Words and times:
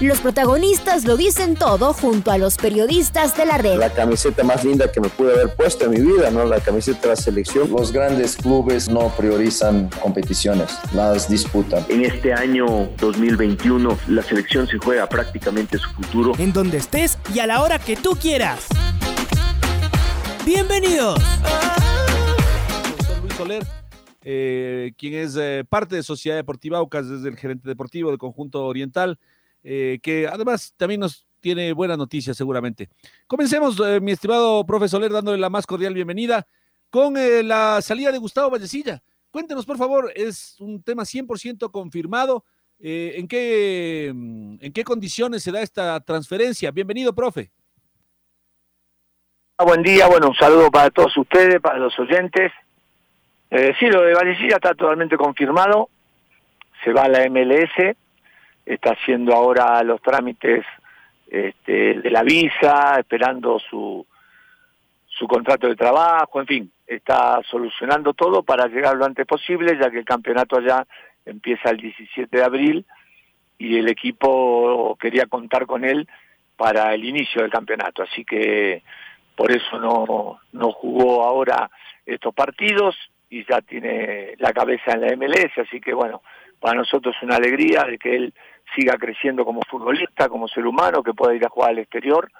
Los 0.00 0.20
protagonistas 0.20 1.04
lo 1.04 1.16
dicen 1.16 1.56
todo 1.56 1.92
junto 1.92 2.30
a 2.30 2.38
los 2.38 2.56
periodistas 2.56 3.36
de 3.36 3.44
la 3.44 3.58
red. 3.58 3.78
La 3.78 3.92
camiseta 3.92 4.44
más 4.44 4.62
linda 4.62 4.92
que 4.92 5.00
me 5.00 5.08
pude 5.08 5.32
haber 5.32 5.56
puesto 5.56 5.86
en 5.86 5.90
mi 5.90 6.00
vida, 6.00 6.30
¿no? 6.30 6.44
La 6.44 6.60
camiseta 6.60 7.00
de 7.00 7.08
la 7.08 7.16
selección. 7.16 7.68
Los 7.68 7.90
grandes 7.90 8.36
clubes 8.36 8.88
no 8.88 9.08
priorizan 9.16 9.90
competiciones, 10.00 10.78
las 10.94 11.28
disputan. 11.28 11.84
En 11.88 12.04
este 12.04 12.32
año 12.32 12.88
2021 13.00 13.98
la 14.06 14.22
selección 14.22 14.68
se 14.68 14.78
juega 14.78 15.08
prácticamente 15.08 15.78
su 15.78 15.90
futuro. 15.90 16.32
En 16.38 16.52
donde 16.52 16.76
estés 16.76 17.18
y 17.34 17.40
a 17.40 17.48
la 17.48 17.60
hora 17.60 17.80
que 17.80 17.96
tú 17.96 18.10
quieras. 18.10 18.68
Bienvenidos. 20.46 21.20
Soy 23.04 23.20
Luis 23.20 23.34
Soler. 23.34 23.66
Eh, 24.22 24.92
quien 24.96 25.14
es 25.14 25.36
eh, 25.36 25.64
parte 25.68 25.96
de 25.96 26.04
Sociedad 26.04 26.36
Deportiva 26.36 26.78
Aucas, 26.78 27.08
desde 27.08 27.28
el 27.30 27.36
gerente 27.36 27.68
deportivo 27.68 28.10
del 28.10 28.18
conjunto 28.18 28.64
oriental. 28.64 29.18
Eh, 29.62 29.98
que 30.02 30.26
además 30.26 30.72
también 30.76 31.00
nos 31.00 31.26
tiene 31.40 31.72
buenas 31.72 31.98
noticias 31.98 32.36
seguramente. 32.36 32.88
Comencemos, 33.26 33.80
eh, 33.80 34.00
mi 34.00 34.12
estimado 34.12 34.64
profesor 34.64 35.00
Soler, 35.00 35.12
dándole 35.12 35.38
la 35.38 35.50
más 35.50 35.66
cordial 35.66 35.94
bienvenida 35.94 36.46
con 36.90 37.16
eh, 37.16 37.42
la 37.42 37.80
salida 37.82 38.12
de 38.12 38.18
Gustavo 38.18 38.50
Vallecilla. 38.50 39.02
Cuéntenos, 39.30 39.66
por 39.66 39.76
favor, 39.76 40.10
es 40.14 40.56
un 40.60 40.82
tema 40.82 41.04
100% 41.04 41.70
confirmado. 41.70 42.44
¿en, 42.80 43.26
qué, 43.26 44.12
mm, 44.14 44.58
¿En 44.60 44.72
qué 44.72 44.84
condiciones 44.84 45.42
se 45.42 45.50
da 45.50 45.60
esta 45.60 45.98
transferencia? 46.00 46.70
Bienvenido, 46.70 47.12
profe. 47.12 47.50
Ah, 49.56 49.64
buen 49.64 49.82
día, 49.82 50.06
bueno, 50.06 50.28
un 50.28 50.36
saludo 50.36 50.70
para 50.70 50.88
todos 50.90 51.16
ustedes, 51.16 51.60
para 51.60 51.78
los 51.78 51.98
oyentes. 51.98 52.52
sí, 53.50 53.86
lo 53.86 54.02
de 54.02 54.14
Vallecilla 54.14 54.54
está 54.54 54.74
totalmente 54.74 55.16
confirmado. 55.16 55.90
Se 56.84 56.92
va 56.92 57.02
a 57.02 57.08
la 57.08 57.28
MLS 57.28 57.96
está 58.68 58.92
haciendo 58.92 59.34
ahora 59.34 59.82
los 59.82 60.00
trámites 60.02 60.64
este, 61.30 61.94
de 62.00 62.10
la 62.10 62.22
visa, 62.22 62.96
esperando 62.98 63.58
su, 63.58 64.06
su 65.06 65.26
contrato 65.26 65.66
de 65.66 65.76
trabajo, 65.76 66.40
en 66.40 66.46
fin, 66.46 66.72
está 66.86 67.40
solucionando 67.50 68.12
todo 68.12 68.42
para 68.42 68.66
llegar 68.66 68.96
lo 68.96 69.04
antes 69.04 69.26
posible, 69.26 69.78
ya 69.80 69.90
que 69.90 69.98
el 69.98 70.04
campeonato 70.04 70.56
allá 70.56 70.86
empieza 71.24 71.70
el 71.70 71.78
17 71.78 72.36
de 72.36 72.44
abril 72.44 72.86
y 73.58 73.76
el 73.78 73.88
equipo 73.88 74.96
quería 75.00 75.26
contar 75.26 75.66
con 75.66 75.84
él 75.84 76.06
para 76.56 76.94
el 76.94 77.04
inicio 77.04 77.42
del 77.42 77.50
campeonato, 77.50 78.02
así 78.02 78.24
que 78.24 78.82
por 79.34 79.50
eso 79.50 79.78
no, 79.78 80.40
no 80.52 80.72
jugó 80.72 81.24
ahora 81.24 81.70
estos 82.04 82.34
partidos 82.34 82.96
y 83.30 83.44
ya 83.44 83.60
tiene 83.60 84.34
la 84.38 84.52
cabeza 84.52 84.92
en 84.92 85.00
la 85.02 85.16
MLS, 85.16 85.56
así 85.58 85.80
que 85.80 85.94
bueno, 85.94 86.22
para 86.60 86.78
nosotros 86.78 87.14
es 87.16 87.22
una 87.22 87.36
alegría 87.36 87.84
de 87.84 87.98
que 87.98 88.14
él 88.14 88.34
siga 88.74 88.96
creciendo 88.96 89.44
como 89.44 89.60
futbolista, 89.62 90.28
como 90.28 90.48
ser 90.48 90.66
humano, 90.66 91.02
que 91.02 91.14
pueda 91.14 91.34
ir 91.34 91.44
a 91.44 91.48
jugar 91.48 91.70
al 91.70 91.78
exterior, 91.78 92.30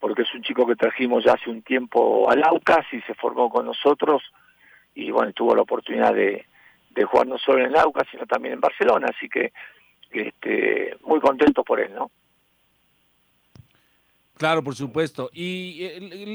porque 0.00 0.22
es 0.22 0.34
un 0.34 0.42
chico 0.42 0.66
que 0.66 0.76
trajimos 0.76 1.24
ya 1.24 1.32
hace 1.32 1.50
un 1.50 1.62
tiempo 1.62 2.30
al 2.30 2.42
Aucas 2.44 2.86
y 2.92 3.00
se 3.02 3.14
formó 3.14 3.48
con 3.50 3.66
nosotros 3.66 4.22
y 4.94 5.10
bueno, 5.10 5.32
tuvo 5.32 5.54
la 5.54 5.62
oportunidad 5.62 6.14
de, 6.14 6.46
jugar 7.04 7.26
no 7.26 7.38
solo 7.38 7.58
en 7.58 7.66
el 7.66 7.76
Aucas, 7.76 8.06
sino 8.10 8.26
también 8.26 8.54
en 8.54 8.60
Barcelona, 8.60 9.08
así 9.14 9.28
que 9.28 9.52
este, 10.10 10.96
muy 11.02 11.20
contento 11.20 11.64
por 11.64 11.80
él, 11.80 11.92
¿no? 11.94 12.10
Claro, 14.44 14.62
por 14.62 14.74
supuesto. 14.74 15.30
¿Y 15.32 15.84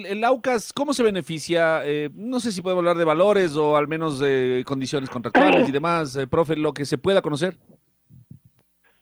el, 0.07 0.23
Aucas 0.23 0.73
cómo 0.73 0.93
se 0.93 1.03
beneficia? 1.03 1.85
Eh, 1.85 2.09
no 2.15 2.39
sé 2.39 2.51
si 2.51 2.63
podemos 2.63 2.81
hablar 2.81 2.97
de 2.97 3.05
valores 3.05 3.55
o 3.55 3.77
al 3.77 3.87
menos 3.87 4.19
de 4.19 4.63
condiciones 4.65 5.11
contractuales 5.11 5.69
y 5.69 5.71
demás, 5.71 6.15
eh, 6.15 6.25
profe, 6.25 6.55
lo 6.55 6.73
que 6.73 6.85
se 6.85 6.97
pueda 6.97 7.21
conocer. 7.21 7.53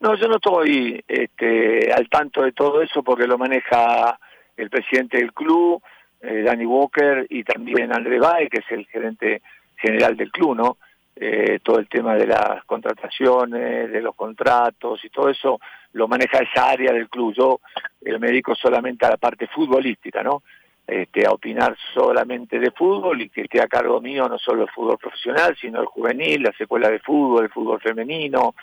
No, 0.00 0.14
yo 0.14 0.28
no 0.28 0.34
estoy 0.34 1.02
este, 1.08 1.90
al 1.90 2.06
tanto 2.10 2.42
de 2.42 2.52
todo 2.52 2.82
eso 2.82 3.02
porque 3.02 3.26
lo 3.26 3.38
maneja 3.38 4.18
el 4.58 4.68
presidente 4.68 5.16
del 5.16 5.32
club, 5.32 5.82
eh, 6.20 6.42
Danny 6.42 6.66
Walker, 6.66 7.26
y 7.30 7.44
también 7.44 7.94
André 7.94 8.18
Bae, 8.18 8.50
que 8.50 8.58
es 8.58 8.70
el 8.70 8.84
gerente 8.88 9.40
general 9.78 10.18
del 10.18 10.30
club, 10.30 10.54
¿no? 10.54 10.76
Eh, 11.20 11.58
todo 11.64 11.80
el 11.80 11.88
tema 11.88 12.14
de 12.14 12.28
las 12.28 12.64
contrataciones, 12.64 13.90
de 13.90 14.00
los 14.00 14.14
contratos 14.14 15.04
y 15.04 15.10
todo 15.10 15.28
eso 15.28 15.58
lo 15.94 16.06
maneja 16.06 16.38
esa 16.38 16.70
área 16.70 16.92
del 16.92 17.08
club. 17.08 17.34
Yo 17.36 17.60
eh, 18.04 18.16
me 18.20 18.28
dedico 18.28 18.54
solamente 18.54 19.04
a 19.04 19.10
la 19.10 19.16
parte 19.16 19.48
futbolística, 19.48 20.22
¿no? 20.22 20.44
Este, 20.86 21.26
a 21.26 21.32
opinar 21.32 21.76
solamente 21.92 22.60
de 22.60 22.70
fútbol 22.70 23.20
y 23.20 23.30
que 23.30 23.42
esté 23.42 23.60
a 23.60 23.66
cargo 23.66 24.00
mío 24.00 24.28
no 24.28 24.38
solo 24.38 24.62
el 24.62 24.70
fútbol 24.70 24.96
profesional, 24.96 25.56
sino 25.60 25.80
el 25.80 25.86
juvenil, 25.86 26.44
la 26.44 26.52
secuela 26.52 26.88
de 26.88 27.00
fútbol, 27.00 27.44
el 27.44 27.50
fútbol 27.50 27.80
femenino, 27.80 28.54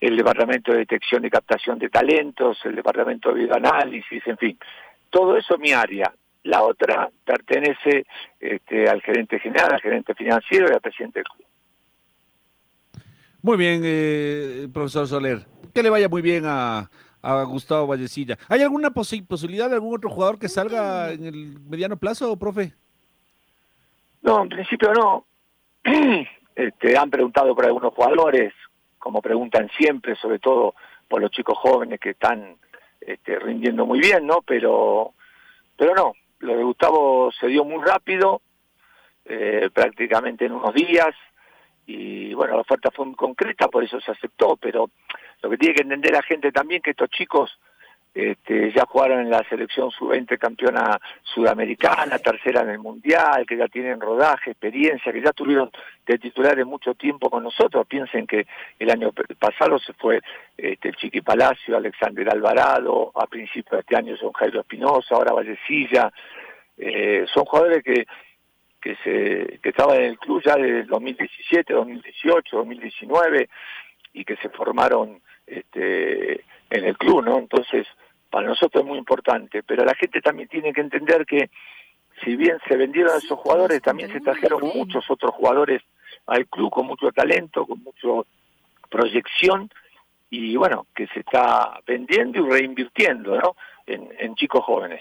el 0.00 0.16
departamento 0.16 0.72
de 0.72 0.78
detección 0.78 1.24
y 1.24 1.30
captación 1.30 1.78
de 1.78 1.90
talentos, 1.90 2.58
el 2.64 2.74
departamento 2.74 3.32
de 3.32 3.42
videoanálisis, 3.42 4.26
en 4.26 4.36
fin. 4.36 4.58
Todo 5.08 5.36
eso 5.36 5.54
es 5.54 5.60
mi 5.60 5.70
área. 5.70 6.12
La 6.42 6.64
otra 6.64 7.08
pertenece 7.24 8.04
este, 8.40 8.88
al 8.88 9.00
gerente 9.00 9.38
general, 9.38 9.74
al 9.74 9.80
gerente 9.80 10.14
financiero 10.14 10.66
y 10.68 10.74
al 10.74 10.80
presidente 10.80 11.20
del 11.20 11.28
club. 11.28 11.46
Muy 13.42 13.56
bien, 13.56 13.82
eh, 13.84 14.68
profesor 14.72 15.06
Soler. 15.06 15.46
Que 15.72 15.82
le 15.82 15.90
vaya 15.90 16.08
muy 16.08 16.22
bien 16.22 16.44
a, 16.46 16.90
a 17.22 17.42
Gustavo 17.44 17.86
Vallecilla. 17.86 18.36
¿Hay 18.48 18.62
alguna 18.62 18.90
posibilidad 18.90 19.68
de 19.68 19.76
algún 19.76 19.96
otro 19.96 20.10
jugador 20.10 20.38
que 20.38 20.48
salga 20.48 21.12
en 21.12 21.24
el 21.24 21.60
mediano 21.60 21.96
plazo, 21.96 22.36
profe? 22.36 22.74
No, 24.22 24.42
en 24.42 24.48
principio 24.48 24.92
no. 24.92 25.24
Este, 26.58 26.98
han 26.98 27.08
preguntado 27.08 27.54
por 27.54 27.66
algunos 27.66 27.94
jugadores, 27.94 28.52
como 28.98 29.22
preguntan 29.22 29.70
siempre, 29.78 30.16
sobre 30.16 30.40
todo 30.40 30.74
por 31.06 31.20
los 31.20 31.30
chicos 31.30 31.56
jóvenes 31.56 32.00
que 32.00 32.10
están 32.10 32.56
este, 33.00 33.38
rindiendo 33.38 33.86
muy 33.86 34.00
bien, 34.00 34.26
¿no? 34.26 34.42
Pero, 34.42 35.14
pero 35.76 35.94
no, 35.94 36.14
lo 36.40 36.56
de 36.56 36.64
Gustavo 36.64 37.30
se 37.30 37.46
dio 37.46 37.64
muy 37.64 37.80
rápido, 37.84 38.42
eh, 39.24 39.70
prácticamente 39.72 40.46
en 40.46 40.52
unos 40.52 40.74
días, 40.74 41.14
y 41.88 42.34
bueno, 42.34 42.54
la 42.54 42.60
oferta 42.60 42.90
fue 42.90 43.06
muy 43.06 43.14
concreta, 43.14 43.66
por 43.68 43.82
eso 43.82 43.98
se 44.00 44.12
aceptó, 44.12 44.56
pero 44.56 44.90
lo 45.42 45.50
que 45.50 45.56
tiene 45.56 45.74
que 45.74 45.82
entender 45.82 46.12
la 46.12 46.22
gente 46.22 46.52
también 46.52 46.82
que 46.82 46.90
estos 46.90 47.08
chicos 47.08 47.58
este, 48.14 48.72
ya 48.72 48.84
jugaron 48.84 49.20
en 49.20 49.30
la 49.30 49.42
selección 49.48 49.90
sub-20 49.90 50.38
campeona 50.38 51.00
sudamericana, 51.22 52.18
tercera 52.18 52.62
en 52.62 52.70
el 52.70 52.78
mundial, 52.78 53.46
que 53.46 53.56
ya 53.56 53.68
tienen 53.68 54.00
rodaje, 54.00 54.50
experiencia, 54.50 55.12
que 55.12 55.22
ya 55.22 55.32
tuvieron 55.32 55.70
de 56.04 56.18
titulares 56.18 56.66
mucho 56.66 56.94
tiempo 56.94 57.30
con 57.30 57.44
nosotros. 57.44 57.86
Piensen 57.86 58.26
que 58.26 58.46
el 58.78 58.90
año 58.90 59.12
pasado 59.38 59.78
se 59.78 59.92
fue 59.94 60.20
este, 60.56 60.92
Chiqui 60.92 61.20
Palacio, 61.20 61.76
Alexander 61.76 62.28
Alvarado, 62.28 63.12
a 63.14 63.26
principios 63.26 63.72
de 63.72 63.80
este 63.80 63.96
año 63.96 64.16
son 64.16 64.32
Jairo 64.32 64.60
Espinosa, 64.60 65.14
ahora 65.14 65.32
Vallecilla. 65.32 66.12
Eh, 66.76 67.24
son 67.32 67.44
jugadores 67.44 67.82
que 67.82 68.04
que 68.80 68.96
se 68.96 69.58
que 69.62 69.70
estaban 69.70 69.96
en 69.96 70.04
el 70.04 70.18
club 70.18 70.42
ya 70.44 70.56
desde 70.56 70.84
2017, 70.84 71.72
2018, 71.72 72.56
2019 72.56 73.48
y 74.14 74.24
que 74.24 74.36
se 74.36 74.48
formaron 74.50 75.20
este, 75.46 76.44
en 76.70 76.84
el 76.84 76.96
club, 76.96 77.24
¿no? 77.24 77.38
Entonces, 77.38 77.86
para 78.30 78.48
nosotros 78.48 78.82
es 78.82 78.88
muy 78.88 78.98
importante, 78.98 79.62
pero 79.62 79.84
la 79.84 79.94
gente 79.94 80.20
también 80.20 80.48
tiene 80.48 80.72
que 80.72 80.80
entender 80.80 81.26
que 81.26 81.50
si 82.22 82.36
bien 82.36 82.58
se 82.66 82.76
vendieron 82.76 83.14
a 83.14 83.18
esos 83.18 83.38
jugadores, 83.38 83.80
también 83.80 84.12
se 84.12 84.20
trajeron 84.20 84.60
muchos 84.74 85.08
otros 85.10 85.32
jugadores 85.34 85.82
al 86.26 86.46
club 86.46 86.70
con 86.70 86.86
mucho 86.86 87.10
talento, 87.12 87.64
con 87.64 87.82
mucha 87.82 88.28
proyección 88.90 89.70
y 90.30 90.56
bueno, 90.56 90.86
que 90.94 91.06
se 91.08 91.20
está 91.20 91.80
vendiendo 91.86 92.46
y 92.46 92.50
reinvirtiendo, 92.50 93.36
¿no? 93.36 93.56
en 93.86 94.34
chicos 94.34 94.62
jóvenes. 94.62 95.00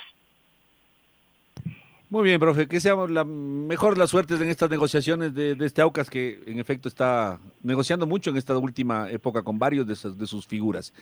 Muy 2.09 2.23
bien, 2.23 2.39
profe, 2.39 2.69
que 2.69 2.79
seamos 2.79 3.11
la 3.11 3.25
mejor 3.25 3.97
las 3.97 4.11
suertes 4.11 4.39
en 4.39 4.47
estas 4.47 4.69
negociaciones 4.69 5.33
de, 5.33 5.57
este 5.59 5.81
Aucas 5.81 6.09
que 6.09 6.41
en 6.47 6.57
efecto 6.57 6.87
está 6.87 7.37
negociando 7.61 8.07
mucho 8.07 8.29
en 8.29 8.37
esta 8.37 8.57
última 8.57 9.11
época 9.11 9.43
con 9.43 9.59
varios 9.59 9.85
de, 9.85 9.93
sus, 9.93 10.17
de 10.17 10.25
sus 10.25 10.47
figuras. 10.47 10.93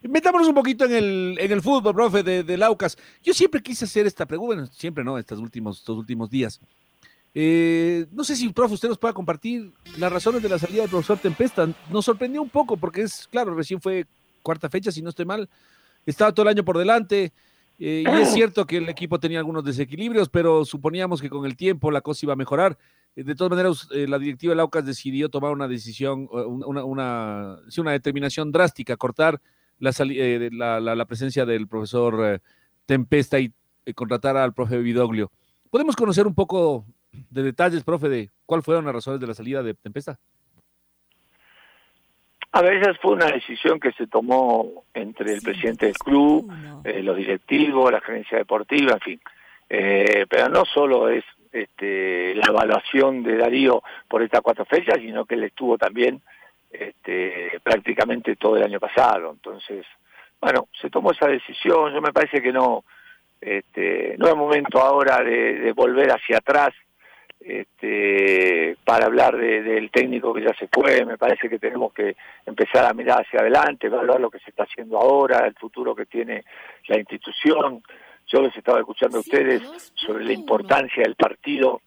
Metámonos 0.00 0.48
un 0.48 0.54
poquito 0.54 0.86
en 0.86 0.92
el, 0.92 1.36
en 1.38 1.52
el 1.52 1.60
fútbol, 1.60 1.94
profe, 1.94 2.22
de, 2.22 2.44
del 2.44 2.62
Aucas. 2.62 2.96
Yo 3.22 3.34
siempre 3.34 3.62
quise 3.62 3.84
hacer 3.84 4.06
esta 4.06 4.24
pregunta, 4.24 4.54
bueno, 4.54 4.66
siempre 4.72 5.04
no, 5.04 5.18
estos 5.18 5.38
últimos, 5.38 5.80
estos 5.80 5.98
últimos 5.98 6.30
días. 6.30 6.58
Eh, 7.34 8.06
no 8.10 8.24
sé 8.24 8.34
si, 8.34 8.48
profe, 8.48 8.72
usted 8.72 8.88
nos 8.88 8.96
pueda 8.96 9.12
compartir 9.12 9.70
las 9.98 10.10
razones 10.10 10.42
de 10.42 10.48
la 10.48 10.58
salida 10.58 10.80
del 10.80 10.90
profesor 10.90 11.18
Tempesta. 11.18 11.68
Nos 11.90 12.06
sorprendió 12.06 12.40
un 12.40 12.48
poco 12.48 12.78
porque 12.78 13.02
es, 13.02 13.28
claro, 13.30 13.54
recién 13.54 13.82
fue 13.82 14.06
cuarta 14.42 14.70
fecha, 14.70 14.90
si 14.90 15.02
no 15.02 15.10
estoy 15.10 15.26
mal. 15.26 15.46
Estaba 16.06 16.32
todo 16.32 16.44
el 16.44 16.56
año 16.56 16.64
por 16.64 16.78
delante 16.78 17.34
Eh, 17.78 18.04
y 18.06 18.20
es 18.20 18.30
cierto 18.32 18.66
que 18.66 18.78
el 18.78 18.88
equipo 18.88 19.18
tenía 19.18 19.38
algunos 19.38 19.64
desequilibrios, 19.64 20.28
pero 20.28 20.64
suponíamos 20.64 21.20
que 21.20 21.30
con 21.30 21.44
el 21.46 21.56
tiempo 21.56 21.90
la 21.90 22.00
cosa 22.00 22.26
iba 22.26 22.32
a 22.32 22.36
mejorar. 22.36 22.78
Eh, 23.16 23.24
de 23.24 23.34
todas 23.34 23.50
maneras, 23.50 23.88
eh, 23.92 24.06
la 24.08 24.18
directiva 24.18 24.52
del 24.52 24.60
Aucas 24.60 24.84
decidió 24.84 25.28
tomar 25.28 25.52
una 25.52 25.68
decisión, 25.68 26.28
una, 26.30 26.84
una, 26.84 27.58
una 27.76 27.92
determinación 27.92 28.52
drástica, 28.52 28.96
cortar 28.96 29.40
la, 29.78 29.92
la, 30.80 30.94
la, 30.94 31.04
presencia 31.04 31.44
del 31.44 31.66
profesor 31.66 32.40
Tempesta 32.86 33.38
y 33.40 33.52
contratar 33.94 34.36
al 34.36 34.54
profe 34.54 34.78
Vidoglio. 34.78 35.30
¿Podemos 35.70 35.96
conocer 35.96 36.26
un 36.26 36.34
poco 36.34 36.86
de 37.30 37.42
detalles, 37.42 37.82
profe, 37.82 38.08
de 38.08 38.30
cuáles 38.46 38.64
fueron 38.64 38.84
las 38.84 38.94
razones 38.94 39.20
de 39.20 39.26
la 39.26 39.34
salida 39.34 39.62
de 39.62 39.74
Tempesta? 39.74 40.18
A 42.56 42.62
veces 42.62 42.96
fue 43.02 43.14
una 43.14 43.26
decisión 43.26 43.80
que 43.80 43.90
se 43.94 44.06
tomó 44.06 44.84
entre 44.94 45.32
el 45.32 45.42
presidente 45.42 45.86
del 45.86 45.96
club, 45.96 46.48
eh, 46.84 47.02
los 47.02 47.16
directivos, 47.16 47.90
la 47.90 48.00
gerencia 48.00 48.38
deportiva, 48.38 48.92
en 48.92 49.00
fin. 49.00 49.20
Eh, 49.68 50.24
pero 50.30 50.48
no 50.48 50.64
solo 50.64 51.08
es 51.08 51.24
este, 51.50 52.32
la 52.36 52.46
evaluación 52.48 53.24
de 53.24 53.38
Darío 53.38 53.82
por 54.06 54.22
estas 54.22 54.40
cuatro 54.40 54.64
fechas, 54.66 54.98
sino 55.00 55.24
que 55.24 55.34
él 55.34 55.42
estuvo 55.42 55.76
también 55.76 56.22
este, 56.70 57.58
prácticamente 57.60 58.36
todo 58.36 58.56
el 58.56 58.62
año 58.62 58.78
pasado. 58.78 59.32
Entonces, 59.32 59.84
bueno, 60.40 60.68
se 60.80 60.90
tomó 60.90 61.10
esa 61.10 61.26
decisión. 61.26 61.92
Yo 61.92 62.00
me 62.00 62.12
parece 62.12 62.40
que 62.40 62.52
no, 62.52 62.84
este, 63.40 64.14
no 64.16 64.28
es 64.28 64.36
momento 64.36 64.78
ahora 64.78 65.24
de 65.24 65.72
volver 65.72 66.12
hacia 66.12 66.38
atrás 66.38 66.72
este, 67.44 68.76
para 68.84 69.06
hablar 69.06 69.36
del 69.36 69.90
técnico 69.90 70.32
que 70.32 70.42
ya 70.42 70.54
se 70.54 70.66
fue, 70.68 71.04
me 71.04 71.18
parece 71.18 71.48
que 71.48 71.58
tenemos 71.58 71.92
que 71.92 72.16
empezar 72.46 72.86
a 72.86 72.94
mirar 72.94 73.20
hacia 73.20 73.40
adelante, 73.40 73.86
evaluar 73.86 74.18
lo 74.20 74.30
que 74.30 74.38
se 74.38 74.50
está 74.50 74.62
haciendo 74.62 74.98
ahora, 74.98 75.46
el 75.46 75.54
futuro 75.54 75.94
que 75.94 76.06
tiene 76.06 76.44
la 76.88 76.98
institución. 76.98 77.82
Yo 78.26 78.40
les 78.40 78.56
estaba 78.56 78.78
escuchando 78.78 79.18
a 79.18 79.20
ustedes 79.20 79.62
sobre 79.94 80.24
la 80.24 80.32
importancia 80.32 81.02
del 81.02 81.16
partido 81.16 81.82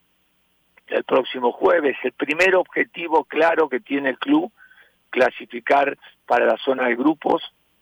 del 0.88 1.04
próximo 1.04 1.52
jueves. 1.52 1.98
El 2.04 2.14
primer 2.14 2.56
objetivo 2.56 3.24
claro 3.24 3.68
que 3.68 3.80
tiene 3.80 4.10
el 4.10 4.20
club, 4.20 4.52
clasificar 5.10 5.98
para 6.28 6.46
la 6.46 6.58
zona 6.58 6.88
de 6.88 6.96
grupos, 6.96 7.42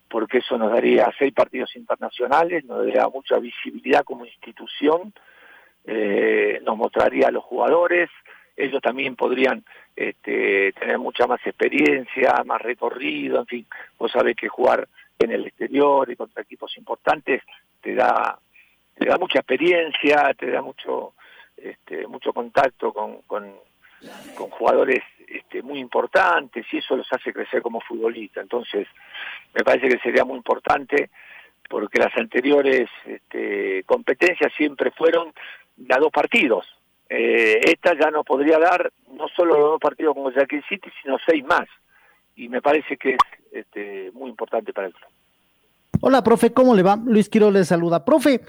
porque 0.09 0.37
eso 0.37 0.57
nos 0.57 0.71
daría 0.71 1.11
seis 1.19 1.33
partidos 1.33 1.75
internacionales, 1.75 2.63
nos 2.63 2.85
daría 2.85 3.09
mucha 3.09 3.37
visibilidad 3.37 4.05
como 4.05 4.25
institución 4.25 5.13
eh, 5.87 6.59
nos 6.63 6.77
mostraría 6.77 7.27
a 7.27 7.31
los 7.31 7.43
jugadores, 7.43 8.09
ellos 8.57 8.81
también 8.81 9.15
podrían 9.15 9.63
este, 9.95 10.71
tener 10.73 10.97
mucha 10.97 11.27
más 11.27 11.45
experiencia, 11.45 12.43
más 12.45 12.61
recorrido, 12.61 13.39
en 13.39 13.45
fin, 13.45 13.67
vos 13.97 14.11
sabés 14.11 14.35
que 14.35 14.47
jugar 14.47 14.87
en 15.19 15.31
el 15.31 15.45
exterior 15.45 16.09
y 16.09 16.15
contra 16.15 16.43
equipos 16.43 16.77
importantes 16.77 17.41
te 17.81 17.93
da, 17.95 18.37
te 18.95 19.05
da 19.05 19.17
mucha 19.17 19.39
experiencia, 19.39 20.33
te 20.37 20.51
da 20.51 20.61
mucho, 20.61 21.13
este, 21.57 22.07
mucho 22.07 22.33
contacto 22.33 22.91
con, 22.93 23.21
con, 23.23 23.53
con 24.35 24.49
jugadores 24.49 25.03
este, 25.27 25.61
muy 25.61 25.79
importantes 25.79 26.65
y 26.71 26.77
eso 26.77 26.95
los 26.95 27.11
hace 27.11 27.33
crecer 27.33 27.61
como 27.61 27.81
futbolista. 27.81 28.41
Entonces, 28.41 28.87
me 29.53 29.63
parece 29.63 29.89
que 29.89 29.99
sería 29.99 30.23
muy 30.23 30.37
importante 30.37 31.09
porque 31.69 31.99
las 31.99 32.15
anteriores 32.15 32.89
este, 33.05 33.83
competencias 33.85 34.53
siempre 34.55 34.91
fueron 34.91 35.33
de 35.75 35.95
dos 35.99 36.11
partidos. 36.11 36.65
Eh, 37.09 37.59
esta 37.65 37.93
ya 37.99 38.09
nos 38.09 38.25
podría 38.25 38.57
dar 38.59 38.91
no 39.11 39.27
solo 39.35 39.57
los 39.57 39.69
dos 39.71 39.79
partidos 39.79 40.15
como 40.15 40.31
Jackie 40.31 40.61
City, 40.67 40.89
sino 41.01 41.17
seis 41.25 41.43
más. 41.45 41.67
Y 42.35 42.49
me 42.49 42.61
parece 42.61 42.97
que 42.97 43.11
es 43.11 43.19
este, 43.51 44.11
muy 44.13 44.29
importante 44.29 44.73
para 44.73 44.87
el 44.87 44.93
club. 44.93 45.09
Hola, 46.01 46.23
profe, 46.23 46.51
¿cómo 46.51 46.75
le 46.75 46.83
va? 46.83 46.97
Luis 46.97 47.29
Quiro 47.29 47.51
le 47.51 47.63
saluda. 47.63 48.03
Profe, 48.03 48.41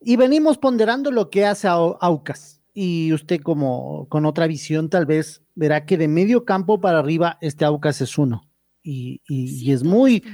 y 0.00 0.16
venimos 0.16 0.58
ponderando 0.58 1.10
lo 1.10 1.30
que 1.30 1.46
hace 1.46 1.68
Aucas. 1.68 2.62
Y 2.72 3.12
usted 3.12 3.40
como 3.40 4.08
con 4.08 4.26
otra 4.26 4.46
visión 4.46 4.90
tal 4.90 5.06
vez 5.06 5.42
verá 5.54 5.86
que 5.86 5.96
de 5.96 6.08
medio 6.08 6.44
campo 6.44 6.80
para 6.80 6.98
arriba 6.98 7.38
este 7.40 7.64
Aucas 7.64 8.00
es 8.00 8.16
uno. 8.18 8.49
Y, 8.82 9.20
y, 9.28 9.72
es 9.72 9.84
muy 9.84 10.24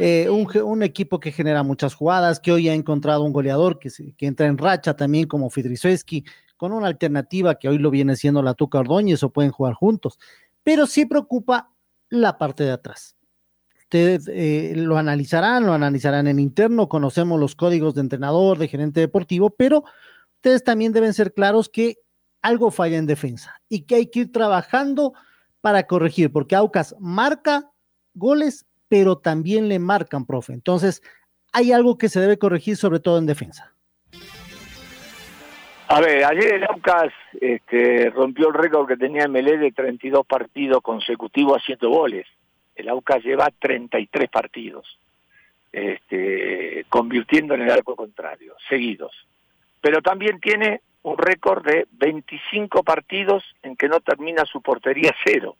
eh, 0.00 0.28
un, 0.28 0.48
un, 0.64 0.82
equipo 0.82 1.20
que 1.20 1.30
genera 1.30 1.62
muchas 1.62 1.94
jugadas, 1.94 2.40
que 2.40 2.50
hoy 2.50 2.68
ha 2.68 2.74
encontrado 2.74 3.22
un 3.22 3.32
goleador 3.32 3.78
que, 3.78 3.90
que 4.16 4.26
entra 4.26 4.46
en 4.48 4.58
racha 4.58 4.96
también 4.96 5.28
como 5.28 5.50
Fidrizueski, 5.50 6.24
con 6.56 6.72
una 6.72 6.88
alternativa 6.88 7.56
que 7.56 7.68
hoy 7.68 7.78
lo 7.78 7.90
viene 7.90 8.16
siendo 8.16 8.42
la 8.42 8.54
Tuca 8.54 8.80
Ordóñez 8.80 9.22
o 9.22 9.32
pueden 9.32 9.52
jugar 9.52 9.74
juntos. 9.74 10.18
Pero 10.62 10.86
sí 10.86 11.06
preocupa 11.06 11.70
la 12.08 12.38
parte 12.38 12.64
de 12.64 12.72
atrás. 12.72 13.16
Ustedes 13.92 14.28
eh, 14.28 14.72
lo 14.76 14.96
analizarán, 14.96 15.66
lo 15.66 15.72
analizarán 15.72 16.26
en 16.26 16.38
interno, 16.38 16.88
conocemos 16.88 17.38
los 17.38 17.54
códigos 17.56 17.94
de 17.94 18.02
entrenador, 18.02 18.58
de 18.58 18.68
gerente 18.68 19.00
deportivo, 19.00 19.50
pero 19.50 19.84
ustedes 20.36 20.64
también 20.64 20.92
deben 20.92 21.14
ser 21.14 21.34
claros 21.34 21.68
que 21.68 21.98
algo 22.42 22.70
falla 22.70 22.96
en 22.96 23.06
defensa 23.06 23.60
y 23.68 23.82
que 23.82 23.96
hay 23.96 24.06
que 24.06 24.20
ir 24.20 24.32
trabajando 24.32 25.14
para 25.60 25.86
corregir, 25.86 26.32
porque 26.32 26.54
Aucas 26.56 26.94
marca 27.00 27.71
goles, 28.14 28.66
pero 28.88 29.18
también 29.18 29.68
le 29.68 29.78
marcan, 29.78 30.26
profe. 30.26 30.52
Entonces, 30.52 31.02
hay 31.52 31.72
algo 31.72 31.98
que 31.98 32.08
se 32.08 32.20
debe 32.20 32.38
corregir, 32.38 32.76
sobre 32.76 33.00
todo 33.00 33.18
en 33.18 33.26
defensa. 33.26 33.72
A 35.88 36.00
ver, 36.00 36.24
ayer 36.24 36.54
el 36.54 36.64
Aucas 36.64 37.12
este, 37.38 38.08
rompió 38.10 38.48
el 38.48 38.54
récord 38.54 38.88
que 38.88 38.96
tenía 38.96 39.28
Melé 39.28 39.58
de 39.58 39.72
32 39.72 40.26
partidos 40.26 40.80
consecutivos 40.80 41.60
haciendo 41.60 41.90
goles. 41.90 42.26
El 42.74 42.88
Aucas 42.88 43.22
lleva 43.22 43.50
33 43.58 44.30
partidos, 44.30 44.98
este, 45.70 46.86
convirtiendo 46.88 47.54
en 47.54 47.62
el 47.62 47.70
arco 47.70 47.94
contrario, 47.94 48.54
seguidos. 48.70 49.12
Pero 49.82 50.00
también 50.00 50.40
tiene 50.40 50.80
un 51.02 51.18
récord 51.18 51.62
de 51.62 51.86
25 51.92 52.82
partidos 52.84 53.44
en 53.62 53.76
que 53.76 53.88
no 53.88 54.00
termina 54.00 54.46
su 54.46 54.62
portería 54.62 55.14
cero. 55.24 55.56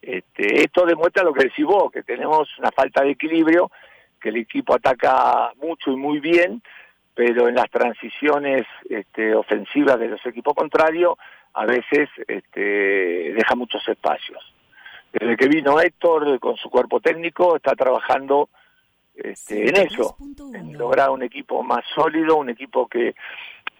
Este, 0.00 0.62
esto 0.62 0.86
demuestra 0.86 1.22
lo 1.22 1.32
que 1.32 1.44
decís 1.44 1.64
vos, 1.64 1.90
que 1.90 2.02
tenemos 2.02 2.48
una 2.58 2.70
falta 2.70 3.02
de 3.02 3.10
equilibrio, 3.10 3.70
que 4.20 4.30
el 4.30 4.36
equipo 4.36 4.74
ataca 4.74 5.52
mucho 5.56 5.90
y 5.90 5.96
muy 5.96 6.20
bien, 6.20 6.62
pero 7.14 7.48
en 7.48 7.56
las 7.56 7.70
transiciones 7.70 8.66
este, 8.88 9.34
ofensivas 9.34 9.98
de 9.98 10.08
los 10.08 10.24
equipos 10.24 10.54
contrarios 10.54 11.16
a 11.54 11.66
veces 11.66 12.08
este, 12.26 12.60
deja 13.32 13.54
muchos 13.56 13.86
espacios. 13.88 14.54
Desde 15.12 15.36
que 15.36 15.48
vino 15.48 15.80
Héctor 15.80 16.38
con 16.38 16.56
su 16.56 16.70
cuerpo 16.70 17.00
técnico 17.00 17.56
está 17.56 17.74
trabajando 17.74 18.48
este, 19.14 19.68
en 19.68 19.76
eso, 19.76 20.16
en 20.54 20.78
lograr 20.78 21.10
un 21.10 21.22
equipo 21.22 21.62
más 21.64 21.84
sólido, 21.94 22.36
un 22.36 22.50
equipo 22.50 22.86
que, 22.86 23.16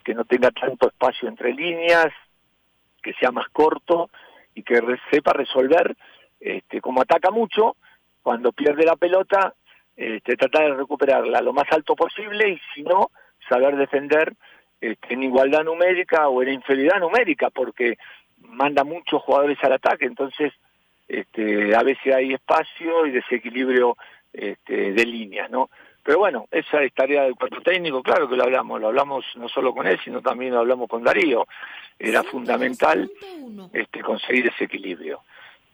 que 0.02 0.14
no 0.14 0.24
tenga 0.24 0.50
tanto 0.50 0.88
espacio 0.88 1.28
entre 1.28 1.52
líneas, 1.52 2.08
que 3.00 3.12
sea 3.14 3.30
más 3.30 3.48
corto 3.50 4.10
y 4.54 4.62
que 4.64 4.80
sepa 5.12 5.32
resolver, 5.32 5.96
este, 6.40 6.80
como 6.80 7.02
ataca 7.02 7.30
mucho, 7.30 7.76
cuando 8.22 8.52
pierde 8.52 8.84
la 8.84 8.96
pelota, 8.96 9.54
este, 9.96 10.36
tratar 10.36 10.66
de 10.70 10.74
recuperarla 10.74 11.40
lo 11.40 11.52
más 11.52 11.66
alto 11.70 11.96
posible 11.96 12.50
y 12.50 12.60
si 12.74 12.82
no, 12.82 13.10
saber 13.48 13.76
defender 13.76 14.34
este, 14.80 15.14
en 15.14 15.24
igualdad 15.24 15.64
numérica 15.64 16.28
o 16.28 16.42
en 16.42 16.50
inferioridad 16.50 17.00
numérica, 17.00 17.50
porque 17.50 17.98
manda 18.40 18.84
muchos 18.84 19.22
jugadores 19.22 19.58
al 19.62 19.72
ataque, 19.72 20.04
entonces 20.04 20.52
este, 21.08 21.74
a 21.74 21.82
veces 21.82 22.14
hay 22.14 22.34
espacio 22.34 23.06
y 23.06 23.10
desequilibrio 23.10 23.96
este, 24.32 24.92
de 24.92 25.06
líneas, 25.06 25.50
¿no? 25.50 25.70
Pero 26.02 26.20
bueno, 26.20 26.46
esa 26.50 26.82
es 26.82 26.94
tarea 26.94 27.24
del 27.24 27.34
cuerpo 27.34 27.60
técnico, 27.60 28.02
claro 28.02 28.28
que 28.28 28.36
lo 28.36 28.44
hablamos, 28.44 28.80
lo 28.80 28.88
hablamos 28.88 29.24
no 29.36 29.48
solo 29.48 29.74
con 29.74 29.86
él, 29.86 29.98
sino 30.02 30.22
también 30.22 30.54
lo 30.54 30.60
hablamos 30.60 30.88
con 30.88 31.04
Darío. 31.04 31.46
Era 31.98 32.22
fundamental 32.22 33.10
este, 33.74 34.00
conseguir 34.00 34.46
ese 34.46 34.64
equilibrio. 34.64 35.20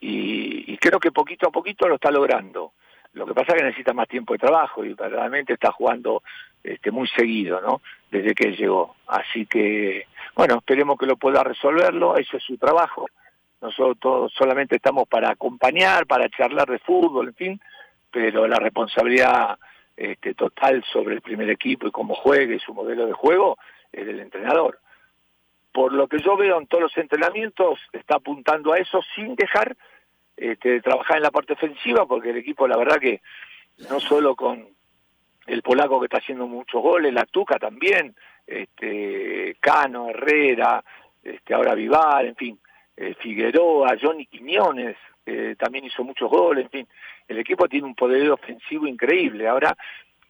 Y, 0.06 0.76
creo 0.76 1.00
que 1.00 1.12
poquito 1.12 1.48
a 1.48 1.50
poquito 1.50 1.88
lo 1.88 1.94
está 1.94 2.10
logrando. 2.10 2.72
Lo 3.14 3.24
que 3.24 3.32
pasa 3.32 3.52
es 3.52 3.58
que 3.58 3.64
necesita 3.64 3.94
más 3.94 4.06
tiempo 4.06 4.34
de 4.34 4.38
trabajo 4.38 4.84
y 4.84 4.92
verdaderamente 4.92 5.54
está 5.54 5.72
jugando 5.72 6.22
este, 6.62 6.90
muy 6.90 7.08
seguido, 7.08 7.60
¿no? 7.62 7.80
Desde 8.10 8.34
que 8.34 8.52
llegó. 8.52 8.96
Así 9.06 9.46
que, 9.46 10.06
bueno, 10.34 10.56
esperemos 10.56 10.98
que 10.98 11.06
lo 11.06 11.16
pueda 11.16 11.42
resolverlo, 11.42 12.18
eso 12.18 12.36
es 12.36 12.42
su 12.42 12.58
trabajo. 12.58 13.06
Nosotros 13.62 14.30
solamente 14.36 14.76
estamos 14.76 15.08
para 15.08 15.30
acompañar, 15.30 16.06
para 16.06 16.28
charlar 16.28 16.68
de 16.68 16.80
fútbol, 16.80 17.28
en 17.28 17.34
fin, 17.34 17.60
pero 18.10 18.46
la 18.46 18.58
responsabilidad 18.58 19.58
este, 19.96 20.34
total 20.34 20.84
sobre 20.92 21.14
el 21.14 21.22
primer 21.22 21.48
equipo 21.48 21.86
y 21.86 21.92
cómo 21.92 22.14
juegue, 22.14 22.58
su 22.58 22.74
modelo 22.74 23.06
de 23.06 23.14
juego, 23.14 23.56
es 23.90 24.04
del 24.04 24.20
entrenador. 24.20 24.80
Por 25.72 25.94
lo 25.94 26.08
que 26.08 26.18
yo 26.18 26.36
veo 26.36 26.60
en 26.60 26.66
todos 26.66 26.82
los 26.82 26.96
entrenamientos, 26.98 27.78
está 27.92 28.16
apuntando 28.16 28.74
a 28.74 28.76
eso 28.76 29.00
sin 29.14 29.34
dejar 29.34 29.74
este, 30.36 30.80
trabajar 30.80 31.16
en 31.18 31.22
la 31.22 31.30
parte 31.30 31.52
ofensiva, 31.52 32.06
porque 32.06 32.30
el 32.30 32.38
equipo, 32.38 32.66
la 32.66 32.76
verdad 32.76 32.98
que 32.98 33.20
no 33.90 34.00
solo 34.00 34.34
con 34.34 34.68
el 35.46 35.62
polaco 35.62 36.00
que 36.00 36.06
está 36.06 36.18
haciendo 36.18 36.46
muchos 36.46 36.82
goles, 36.82 37.12
la 37.12 37.26
Tuca 37.26 37.58
también, 37.58 38.14
este, 38.46 39.56
Cano, 39.60 40.08
Herrera, 40.10 40.84
este, 41.22 41.54
ahora 41.54 41.74
Vivar, 41.74 42.24
en 42.24 42.36
fin, 42.36 42.58
eh, 42.96 43.14
Figueroa, 43.20 43.96
Johnny 44.00 44.26
Quiñones, 44.26 44.96
también 45.56 45.86
hizo 45.86 46.04
muchos 46.04 46.30
goles, 46.30 46.64
en 46.64 46.70
fin, 46.70 46.88
el 47.28 47.38
equipo 47.38 47.66
tiene 47.66 47.86
un 47.86 47.94
poder 47.94 48.30
ofensivo 48.30 48.86
increíble. 48.86 49.48
Ahora 49.48 49.74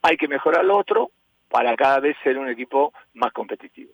hay 0.03 0.17
que 0.17 0.29
mejorar 0.29 0.65
lo 0.65 0.77
otro 0.77 1.11
para 1.49 1.75
cada 1.77 2.01
vez 2.01 2.17
ser 2.23 2.39
un 2.39 2.49
equipo 2.49 2.93
más 3.15 3.33
competitivo. 3.33 3.93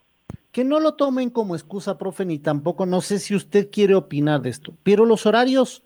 Que 0.53 0.65
no 0.65 0.81
lo 0.81 0.95
tomen 0.95 1.31
como 1.31 1.55
excusa, 1.55 1.99
profe, 1.99 2.25
ni 2.25 2.39
tampoco, 2.39 2.85
no 2.85 3.01
sé 3.01 3.19
si 3.19 3.35
usted 3.35 3.71
quiere 3.71 3.95
opinar 3.95 4.41
de 4.41 4.51
esto, 4.51 4.75
pero 4.83 5.05
los 5.05 5.25
horarios, 5.25 5.85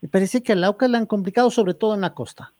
me 0.00 0.08
parece 0.08 0.42
que 0.42 0.52
al 0.52 0.60
Lauca 0.60 0.88
le 0.88 0.98
han 0.98 1.06
complicado, 1.06 1.50
sobre 1.50 1.74
todo 1.74 1.94
en 1.94 2.02
la 2.02 2.14
costa. 2.14 2.52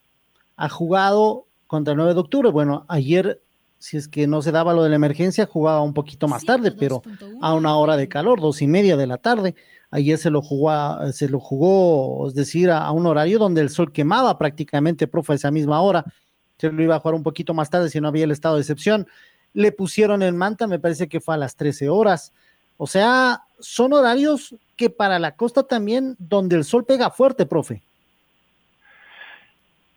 Ha 0.57 0.69
jugado 0.69 1.47
contra 1.67 1.93
el 1.93 1.99
9 1.99 2.15
de 2.15 2.21
octubre, 2.21 2.51
bueno, 2.51 2.85
ayer, 2.89 3.43
si 3.79 3.97
es 3.97 4.09
que 4.09 4.27
no 4.27 4.41
se 4.41 4.53
daba 4.53 4.73
lo 4.73 4.83
de 4.83 4.91
la 4.91 4.97
emergencia, 4.97 5.47
jugaba 5.47 5.83
un 5.83 5.93
poquito 5.93 6.29
más 6.29 6.45
tarde, 6.45 6.73
pero 6.73 7.03
a 7.41 7.55
una 7.55 7.77
hora 7.77 7.97
de 7.97 8.09
calor, 8.09 8.41
dos 8.41 8.63
y 8.63 8.67
media 8.67 8.97
de 8.97 9.07
la 9.07 9.19
tarde. 9.19 9.55
Ayer 9.91 10.19
se 10.19 10.31
lo 10.31 10.43
jugó, 10.43 10.73
se 11.13 11.29
lo 11.29 11.41
jugó, 11.41 12.29
es 12.29 12.35
decir, 12.35 12.71
a, 12.71 12.91
un 12.91 13.07
horario 13.07 13.39
donde 13.39 13.61
el 13.61 13.71
sol 13.71 13.93
quemaba 13.93 14.39
prácticamente, 14.39 15.07
profe, 15.07 15.33
a 15.33 15.37
esa 15.37 15.51
misma 15.51 15.81
hora. 15.81 16.05
Se 16.59 16.71
lo 16.73 16.83
iba 16.83 16.97
a 16.97 17.01
jugar 17.01 17.15
un 17.15 17.23
poquito 17.23 17.53
más 17.55 17.69
tarde 17.71 17.91
si 17.91 18.01
no 18.01 18.09
había 18.09 18.25
el 18.25 18.31
estado 18.31 18.57
de 18.57 18.63
excepción. 18.63 19.07
Le 19.53 19.73
pusieron 19.73 20.23
en 20.23 20.37
Manta, 20.37 20.67
me 20.67 20.79
parece 20.79 21.09
que 21.09 21.21
fue 21.21 21.35
a 21.35 21.39
las 21.39 21.57
13 21.57 21.89
horas. 21.89 22.33
O 22.77 22.87
sea, 22.87 23.45
son 23.59 23.93
horarios 23.93 24.55
que 24.77 24.91
para 24.91 25.19
la 25.19 25.37
costa 25.37 25.67
también, 25.67 26.17
donde 26.19 26.57
el 26.57 26.65
sol 26.65 26.85
pega 26.85 27.11
fuerte, 27.11 27.47
profe. 27.47 27.83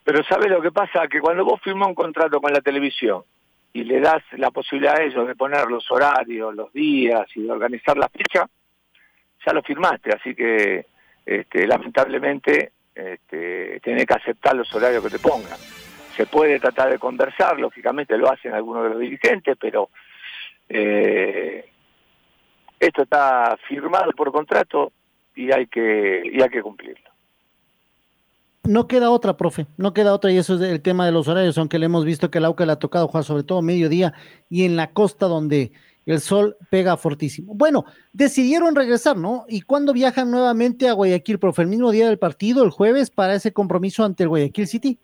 Pero 0.04 0.24
¿sabe 0.24 0.50
lo 0.50 0.62
que 0.62 0.72
pasa? 0.72 1.08
Que 1.08 1.20
cuando 1.20 1.46
vos 1.46 1.62
firmas 1.62 1.88
un 1.88 1.96
contrato 1.96 2.42
con 2.42 2.52
la 2.52 2.62
televisión 2.62 3.24
y 3.74 3.84
le 3.84 4.00
das 4.00 4.24
la 4.38 4.50
posibilidad 4.50 4.98
a 4.98 5.04
ellos 5.04 5.28
de 5.28 5.36
poner 5.36 5.68
los 5.68 5.90
horarios, 5.92 6.56
los 6.56 6.74
días 6.74 7.28
y 7.36 7.44
de 7.44 7.52
organizar 7.52 7.98
la 7.98 8.10
fecha, 8.10 8.48
ya 9.46 9.54
lo 9.54 9.62
firmaste, 9.62 10.12
así 10.12 10.34
que 10.34 10.86
este, 11.26 11.68
lamentablemente 11.68 12.72
este, 12.96 13.80
tenés 13.82 14.06
que 14.06 14.14
aceptar 14.14 14.56
los 14.56 14.74
horarios 14.74 15.04
que 15.04 15.12
te 15.12 15.20
pongan. 15.20 15.60
Se 16.16 16.26
puede 16.26 16.60
tratar 16.60 16.90
de 16.90 16.98
conversar, 17.00 17.60
lógicamente 17.60 18.18
lo 18.18 18.32
hacen 18.32 18.54
algunos 18.54 18.84
de 18.84 18.90
los 18.90 19.00
dirigentes, 19.00 19.56
pero 19.60 19.90
eh, 20.68 21.70
esto 22.80 23.04
está 23.04 23.58
firmado 23.68 24.12
por 24.12 24.32
contrato 24.32 24.92
y 25.36 25.52
hay 25.52 25.68
que, 25.68 26.22
y 26.32 26.42
hay 26.42 26.50
que 26.50 26.62
cumplirlo. 26.62 27.10
No 28.64 28.88
queda 28.88 29.10
otra, 29.10 29.36
profe, 29.36 29.66
no 29.78 29.94
queda 29.94 30.14
otra, 30.14 30.32
y 30.32 30.38
eso 30.38 30.56
es 30.56 30.62
el 30.62 30.82
tema 30.82 31.06
de 31.06 31.12
los 31.12 31.28
horarios, 31.28 31.58
aunque 31.58 31.80
le 31.80 31.88
hemos 31.88 32.06
visto 32.06 32.30
que 32.30 32.38
el 32.38 32.46
AUCA 32.46 32.66
le 32.66 32.74
ha 32.74 32.80
tocado 32.80 33.08
jugar 33.08 33.24
sobre 33.24 33.44
todo 33.44 33.62
mediodía 33.62 34.14
y 34.50 34.66
en 34.66 34.76
la 34.76 34.92
costa 34.92 35.26
donde 35.28 35.72
el 36.06 36.20
sol 36.20 36.58
pega 36.70 36.98
fortísimo. 36.98 37.54
Bueno, 37.56 37.86
decidieron 38.14 38.76
regresar, 38.76 39.16
¿no? 39.18 39.46
¿Y 39.48 39.62
cuándo 39.62 39.94
viajan 39.94 40.30
nuevamente 40.30 40.88
a 40.90 40.94
Guayaquil, 40.94 41.40
profe? 41.40 41.62
¿El 41.62 41.68
mismo 41.68 41.92
día 41.92 42.08
del 42.08 42.20
partido, 42.20 42.64
el 42.64 42.72
jueves, 42.72 43.10
para 43.10 43.34
ese 43.34 43.54
compromiso 43.54 44.04
ante 44.04 44.24
el 44.24 44.30
Guayaquil 44.30 44.68
City? 44.68 45.00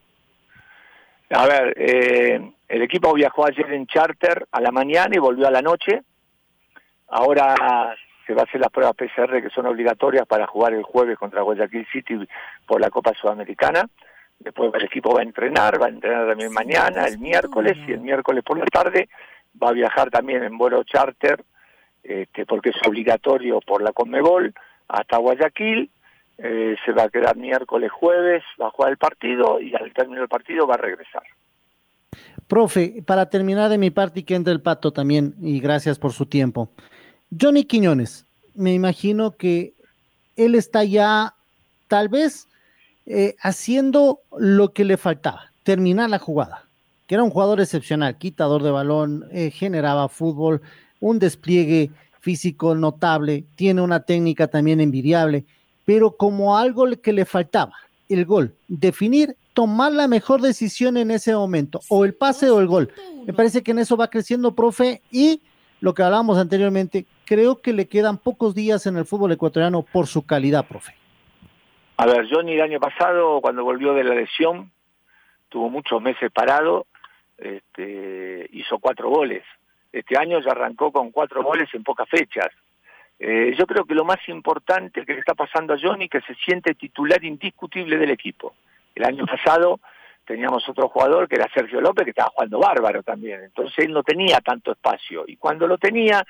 A 1.29 1.45
ver, 1.47 1.73
eh, 1.77 2.51
el 2.67 2.81
equipo 2.81 3.13
viajó 3.13 3.45
ayer 3.45 3.71
en 3.71 3.87
charter 3.87 4.47
a 4.51 4.61
la 4.61 4.71
mañana 4.71 5.15
y 5.15 5.19
volvió 5.19 5.47
a 5.47 5.51
la 5.51 5.61
noche. 5.61 6.01
Ahora 7.07 7.95
se 8.25 8.33
va 8.33 8.41
a 8.41 8.45
hacer 8.45 8.59
las 8.59 8.71
pruebas 8.71 8.95
PCR 8.95 9.41
que 9.41 9.49
son 9.49 9.65
obligatorias 9.67 10.25
para 10.25 10.47
jugar 10.47 10.73
el 10.73 10.83
jueves 10.83 11.17
contra 11.17 11.41
Guayaquil 11.41 11.85
City 11.91 12.27
por 12.65 12.81
la 12.81 12.89
Copa 12.89 13.13
Sudamericana. 13.19 13.87
Después 14.39 14.71
el 14.73 14.83
equipo 14.83 15.13
va 15.13 15.21
a 15.21 15.23
entrenar, 15.23 15.81
va 15.81 15.85
a 15.85 15.89
entrenar 15.89 16.27
también 16.27 16.51
mañana, 16.51 17.05
el 17.05 17.19
miércoles, 17.19 17.77
y 17.87 17.93
el 17.93 18.01
miércoles 18.01 18.43
por 18.43 18.57
la 18.57 18.65
tarde 18.65 19.07
va 19.61 19.69
a 19.69 19.73
viajar 19.73 20.09
también 20.09 20.43
en 20.43 20.57
vuelo 20.57 20.83
charter, 20.83 21.43
este, 22.03 22.45
porque 22.45 22.69
es 22.69 22.87
obligatorio 22.87 23.61
por 23.61 23.81
la 23.81 23.93
Conmebol, 23.93 24.53
hasta 24.87 25.17
Guayaquil, 25.17 25.89
eh, 26.37 26.75
se 26.85 26.91
va 26.91 27.03
a 27.03 27.09
quedar 27.09 27.37
miércoles, 27.37 27.91
jueves, 27.91 28.43
va 28.61 28.67
a 28.67 28.71
jugar 28.71 28.91
el 28.91 28.97
partido 28.97 29.61
y 29.61 29.73
al 29.73 29.93
término 29.93 30.19
del 30.19 30.29
partido 30.29 30.67
va 30.67 30.75
a 30.75 30.79
regresar. 30.79 31.23
Profe, 32.47 33.01
para 33.05 33.29
terminar 33.29 33.69
de 33.69 33.77
mi 33.77 33.89
parte 33.89 34.19
y 34.19 34.23
que 34.23 34.35
entre 34.35 34.53
el 34.53 34.61
pato 34.61 34.91
también, 34.91 35.33
y 35.41 35.59
gracias 35.59 35.97
por 35.97 36.11
su 36.11 36.25
tiempo. 36.25 36.69
Johnny 37.39 37.63
Quiñones, 37.63 38.25
me 38.53 38.73
imagino 38.73 39.31
que 39.31 39.73
él 40.35 40.55
está 40.55 40.83
ya 40.83 41.35
tal 41.87 42.09
vez 42.09 42.47
eh, 43.05 43.35
haciendo 43.41 44.19
lo 44.37 44.73
que 44.73 44.85
le 44.85 44.97
faltaba, 44.97 45.51
terminar 45.63 46.09
la 46.09 46.19
jugada 46.19 46.65
que 47.07 47.15
era 47.15 47.23
un 47.23 47.29
jugador 47.29 47.61
excepcional, 47.61 48.17
quitador 48.17 48.63
de 48.63 48.71
balón, 48.71 49.25
eh, 49.31 49.51
generaba 49.51 50.09
fútbol, 50.09 50.61
un 50.99 51.19
despliegue 51.19 51.91
físico 52.19 52.73
notable, 52.73 53.45
tiene 53.55 53.81
una 53.81 54.01
técnica 54.01 54.47
también 54.47 54.81
envidiable, 54.81 55.45
pero 55.85 56.17
como 56.17 56.57
algo 56.57 56.85
que 57.01 57.13
le 57.13 57.25
faltaba, 57.25 57.73
el 58.09 58.25
gol, 58.25 58.55
definir, 58.67 59.35
tomar 59.53 59.91
la 59.91 60.07
mejor 60.07 60.41
decisión 60.41 60.97
en 60.97 61.11
ese 61.11 61.35
momento, 61.35 61.79
o 61.89 62.05
el 62.05 62.15
pase 62.15 62.49
o 62.49 62.59
el 62.59 62.67
gol. 62.67 62.91
Me 63.25 63.33
parece 63.33 63.61
que 63.61 63.71
en 63.71 63.79
eso 63.79 63.95
va 63.95 64.09
creciendo, 64.09 64.55
profe, 64.55 65.01
y 65.11 65.41
lo 65.81 65.93
que 65.93 66.03
hablábamos 66.03 66.37
anteriormente, 66.37 67.05
creo 67.25 67.61
que 67.61 67.73
le 67.73 67.87
quedan 67.87 68.17
pocos 68.17 68.55
días 68.55 68.85
en 68.87 68.97
el 68.97 69.05
fútbol 69.05 69.31
ecuatoriano 69.31 69.81
por 69.83 70.07
su 70.07 70.25
calidad, 70.25 70.67
profe. 70.67 70.93
A 71.97 72.05
ver, 72.05 72.27
Johnny 72.29 72.53
el 72.53 72.61
año 72.61 72.79
pasado, 72.79 73.41
cuando 73.41 73.63
volvió 73.63 73.93
de 73.93 74.03
la 74.03 74.15
lesión, 74.15 74.71
tuvo 75.49 75.69
muchos 75.69 76.01
meses 76.01 76.31
parado 76.31 76.87
este, 77.37 78.47
hizo 78.51 78.79
cuatro 78.79 79.09
goles. 79.09 79.43
Este 79.91 80.17
año 80.17 80.39
ya 80.39 80.51
arrancó 80.51 80.91
con 80.91 81.11
cuatro 81.11 81.43
goles 81.43 81.69
en 81.73 81.83
pocas 81.83 82.07
fechas. 82.09 82.47
Eh, 83.17 83.55
yo 83.57 83.65
creo 83.65 83.85
que 83.85 83.95
lo 83.95 84.03
más 84.03 84.19
importante 84.27 85.05
que 85.05 85.13
le 85.13 85.19
está 85.19 85.33
pasando 85.33 85.73
a 85.73 85.77
Johnny 85.81 86.09
que 86.09 86.21
se 86.21 86.35
siente 86.35 86.75
titular 86.75 87.23
indiscutible 87.23 87.97
del 87.97 88.11
equipo. 88.11 88.55
El 88.93 89.05
año 89.05 89.25
pasado 89.25 89.79
teníamos 90.25 90.67
otro 90.67 90.89
jugador 90.89 91.27
que 91.29 91.35
era 91.35 91.49
Sergio 91.53 91.79
López 91.79 92.03
que 92.03 92.09
estaba 92.09 92.31
jugando 92.33 92.59
bárbaro 92.59 93.03
también, 93.03 93.43
entonces 93.43 93.85
él 93.85 93.93
no 93.93 94.03
tenía 94.03 94.39
tanto 94.39 94.71
espacio 94.71 95.23
y 95.27 95.37
cuando 95.37 95.67
lo 95.67 95.77
tenía 95.77 96.25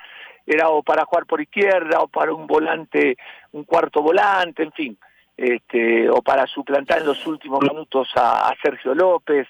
era 0.46 0.68
o 0.70 0.82
para 0.82 1.04
jugar 1.04 1.26
por 1.26 1.40
izquierda 1.40 2.00
o 2.00 2.08
para 2.08 2.32
un 2.32 2.46
volante, 2.46 3.16
un 3.52 3.64
cuarto 3.64 4.02
volante, 4.02 4.62
en 4.62 4.72
fin, 4.72 4.98
este, 5.36 6.08
o 6.08 6.22
para 6.22 6.46
suplantar 6.46 7.00
en 7.00 7.06
los 7.06 7.26
últimos 7.26 7.60
minutos 7.62 8.08
a 8.14 8.54
Sergio 8.62 8.94
López. 8.94 9.48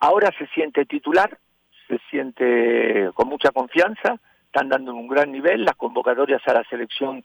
Ahora 0.00 0.30
se 0.38 0.46
siente 0.48 0.84
titular, 0.84 1.38
se 1.86 1.98
siente 2.10 3.10
con 3.14 3.28
mucha 3.28 3.50
confianza, 3.50 4.18
están 4.46 4.68
dando 4.68 4.94
un 4.94 5.08
gran 5.08 5.32
nivel, 5.32 5.64
las 5.64 5.76
convocatorias 5.76 6.42
a 6.46 6.54
la 6.54 6.64
selección 6.64 7.24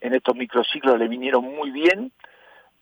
en 0.00 0.14
estos 0.14 0.36
microciclos 0.36 0.98
le 0.98 1.08
vinieron 1.08 1.44
muy 1.44 1.70
bien. 1.70 2.12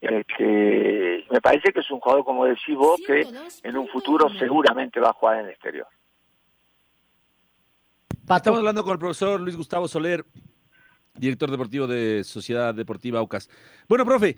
Este, 0.00 1.24
me 1.30 1.40
parece 1.40 1.72
que 1.72 1.80
es 1.80 1.90
un 1.90 2.00
jugador, 2.00 2.24
como 2.24 2.44
decís 2.44 2.76
vos, 2.76 3.00
que 3.06 3.26
en 3.62 3.76
un 3.76 3.88
futuro 3.88 4.28
seguramente 4.38 5.00
va 5.00 5.10
a 5.10 5.14
jugar 5.14 5.40
en 5.40 5.46
el 5.46 5.50
exterior. 5.52 5.86
Estamos 8.34 8.58
hablando 8.58 8.82
con 8.82 8.92
el 8.92 8.98
profesor 8.98 9.40
Luis 9.40 9.56
Gustavo 9.56 9.86
Soler, 9.86 10.24
director 11.14 11.48
deportivo 11.50 11.86
de 11.86 12.24
Sociedad 12.24 12.74
Deportiva 12.74 13.20
Aucas. 13.20 13.48
Bueno, 13.88 14.04
profe, 14.04 14.36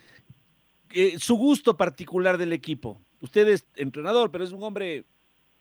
eh, 0.91 1.19
su 1.19 1.37
gusto 1.37 1.77
particular 1.77 2.37
del 2.37 2.53
equipo, 2.53 3.01
usted 3.21 3.49
es 3.49 3.67
entrenador, 3.77 4.31
pero 4.31 4.45
es 4.45 4.53
un 4.53 4.63
hombre 4.63 5.07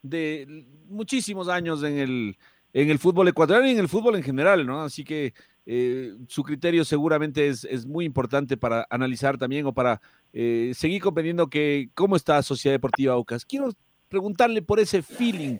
de 0.01 0.65
muchísimos 0.89 1.47
años 1.47 1.83
en 1.83 1.97
el, 1.97 2.37
en 2.73 2.89
el 2.89 2.99
fútbol 2.99 3.29
ecuatoriano 3.29 3.67
y 3.67 3.71
en 3.71 3.79
el 3.79 3.87
fútbol 3.87 4.15
en 4.17 4.23
general, 4.23 4.65
¿no? 4.65 4.83
Así 4.83 5.05
que 5.05 5.33
eh, 5.65 6.13
su 6.27 6.43
criterio 6.43 6.85
seguramente 6.85 7.47
es, 7.47 7.63
es, 7.63 7.85
muy 7.85 8.05
importante 8.05 8.57
para 8.57 8.85
analizar 8.89 9.37
también 9.37 9.65
o 9.65 9.73
para 9.73 10.01
eh, 10.33 10.71
seguir 10.75 11.01
comprendiendo 11.01 11.49
que 11.49 11.89
cómo 11.93 12.15
está 12.15 12.41
Sociedad 12.43 12.75
Deportiva 12.75 13.13
Aucas. 13.13 13.45
Quiero 13.45 13.71
preguntarle 14.07 14.61
por 14.61 14.79
ese 14.79 15.01
feeling, 15.01 15.57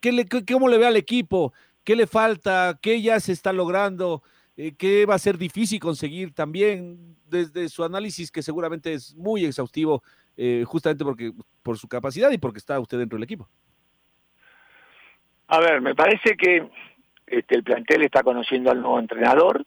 ¿qué 0.00 0.12
le, 0.12 0.26
¿cómo 0.28 0.68
le 0.68 0.78
ve 0.78 0.86
al 0.86 0.96
equipo? 0.96 1.52
¿Qué 1.88 1.96
le 1.96 2.06
falta? 2.06 2.78
¿Qué 2.82 3.00
ya 3.00 3.18
se 3.18 3.32
está 3.32 3.50
logrando? 3.50 4.22
Eh, 4.58 4.74
¿Qué 4.76 5.06
va 5.06 5.14
a 5.14 5.18
ser 5.18 5.38
difícil 5.38 5.80
conseguir 5.80 6.34
también 6.34 7.16
desde 7.30 7.70
su 7.70 7.82
análisis, 7.82 8.30
que 8.30 8.42
seguramente 8.42 8.92
es 8.92 9.14
muy 9.14 9.46
exhaustivo 9.46 10.02
eh, 10.36 10.64
justamente 10.66 11.02
porque 11.02 11.32
por 11.62 11.78
su 11.78 11.88
capacidad 11.88 12.30
y 12.30 12.36
porque 12.36 12.58
está 12.58 12.78
usted 12.78 12.98
dentro 12.98 13.16
del 13.16 13.22
equipo. 13.22 13.48
A 15.46 15.60
ver, 15.60 15.80
me 15.80 15.94
parece 15.94 16.36
que 16.36 16.68
este, 17.26 17.54
el 17.54 17.64
plantel 17.64 18.02
está 18.02 18.22
conociendo 18.22 18.70
al 18.70 18.82
nuevo 18.82 18.98
entrenador, 18.98 19.64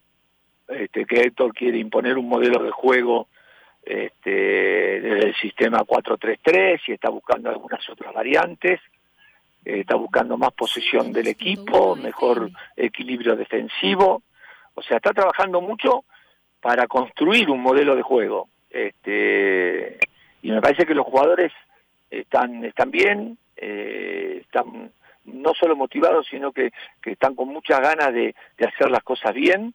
este, 0.68 1.08
que 1.08 1.22
Héctor 1.22 1.56
quiere 1.56 1.80
imponer 1.80 2.20
un 2.20 2.30
modelo 2.30 2.62
de 2.62 2.70
juego 2.70 3.30
este, 3.82 4.30
del 4.30 5.36
sistema 5.38 5.80
4-3-3 5.80 6.82
y 6.86 6.92
está 6.92 7.10
buscando 7.10 7.50
algunas 7.50 7.90
otras 7.90 8.14
variantes, 8.14 8.80
está 9.64 9.96
buscando 9.96 10.38
más 10.38 10.52
posesión 10.54 11.12
del 11.14 11.28
equipo, 11.28 11.96
mejor 11.96 12.50
equilibrio 12.76 13.36
defensivo, 13.36 14.24
o 14.74 14.82
sea, 14.82 14.98
está 14.98 15.14
trabajando 15.14 15.62
mucho 15.62 16.06
para 16.62 16.88
construir 16.88 17.50
un 17.50 17.62
modelo 17.62 17.96
de 17.96 18.02
juego. 18.02 18.50
Este, 18.70 20.00
y 20.42 20.52
me 20.52 20.62
parece 20.62 20.86
que 20.86 20.96
los 20.96 21.06
jugadores 21.06 21.52
están, 22.10 22.64
están 22.64 22.92
bien, 22.92 23.38
eh, 23.56 24.40
están 24.42 24.92
no 25.26 25.54
solo 25.54 25.76
motivados, 25.76 26.28
sino 26.30 26.52
que, 26.52 26.72
que 27.02 27.12
están 27.12 27.36
con 27.36 27.50
muchas 27.50 27.80
ganas 27.80 28.14
de, 28.14 28.34
de 28.58 28.66
hacer 28.66 28.90
las 28.90 29.04
cosas 29.04 29.34
bien. 29.34 29.74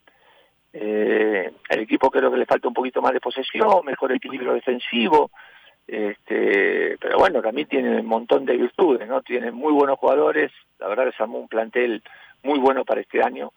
Eh, 0.73 1.53
el 1.69 1.81
equipo 1.81 2.11
creo 2.11 2.31
que 2.31 2.39
le 2.39 2.47
falta 2.47 2.69
un 2.69 2.75
poquito 2.75 3.01
más 3.01 3.13
de 3.13 3.21
posesión, 3.21 3.85
mejor 3.85 4.13
equilibrio 4.13 4.53
defensivo, 4.53 5.31
Este, 5.87 6.99
pero 6.99 7.19
bueno, 7.19 7.41
también 7.41 7.69
tiene 7.69 8.01
un 8.01 8.07
montón 8.07 8.45
de 8.45 8.57
virtudes, 8.57 9.07
¿no? 9.07 9.23
Tiene 9.23 9.53
muy 9.53 9.73
buenos 9.73 9.99
jugadores, 9.99 10.51
la 10.79 10.89
verdad 10.89 11.07
que 11.07 11.17
se 11.17 11.23
armó 11.23 11.39
un 11.39 11.49
plantel 11.49 12.03
muy 12.43 12.59
bueno 12.59 12.85
para 12.85 13.01
este 13.01 13.23
año. 13.23 13.53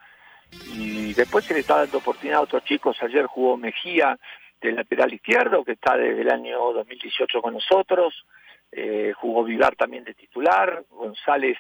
Y 0.75 1.13
después 1.13 1.45
se 1.45 1.53
le 1.53 1.61
está 1.61 1.77
dando 1.77 1.97
oportunidad 1.99 2.39
a 2.39 2.43
otros 2.43 2.63
chicos. 2.63 3.01
Ayer 3.01 3.25
jugó 3.25 3.57
Mejía 3.57 4.17
de 4.61 4.71
lateral 4.71 5.13
izquierdo, 5.13 5.63
que 5.63 5.73
está 5.73 5.95
desde 5.95 6.21
el 6.21 6.31
año 6.31 6.73
2018 6.73 7.41
con 7.41 7.53
nosotros. 7.53 8.25
Eh, 8.71 9.13
jugó 9.15 9.43
Vivar 9.43 9.75
también 9.75 10.03
de 10.03 10.13
titular. 10.13 10.83
González, 10.89 11.57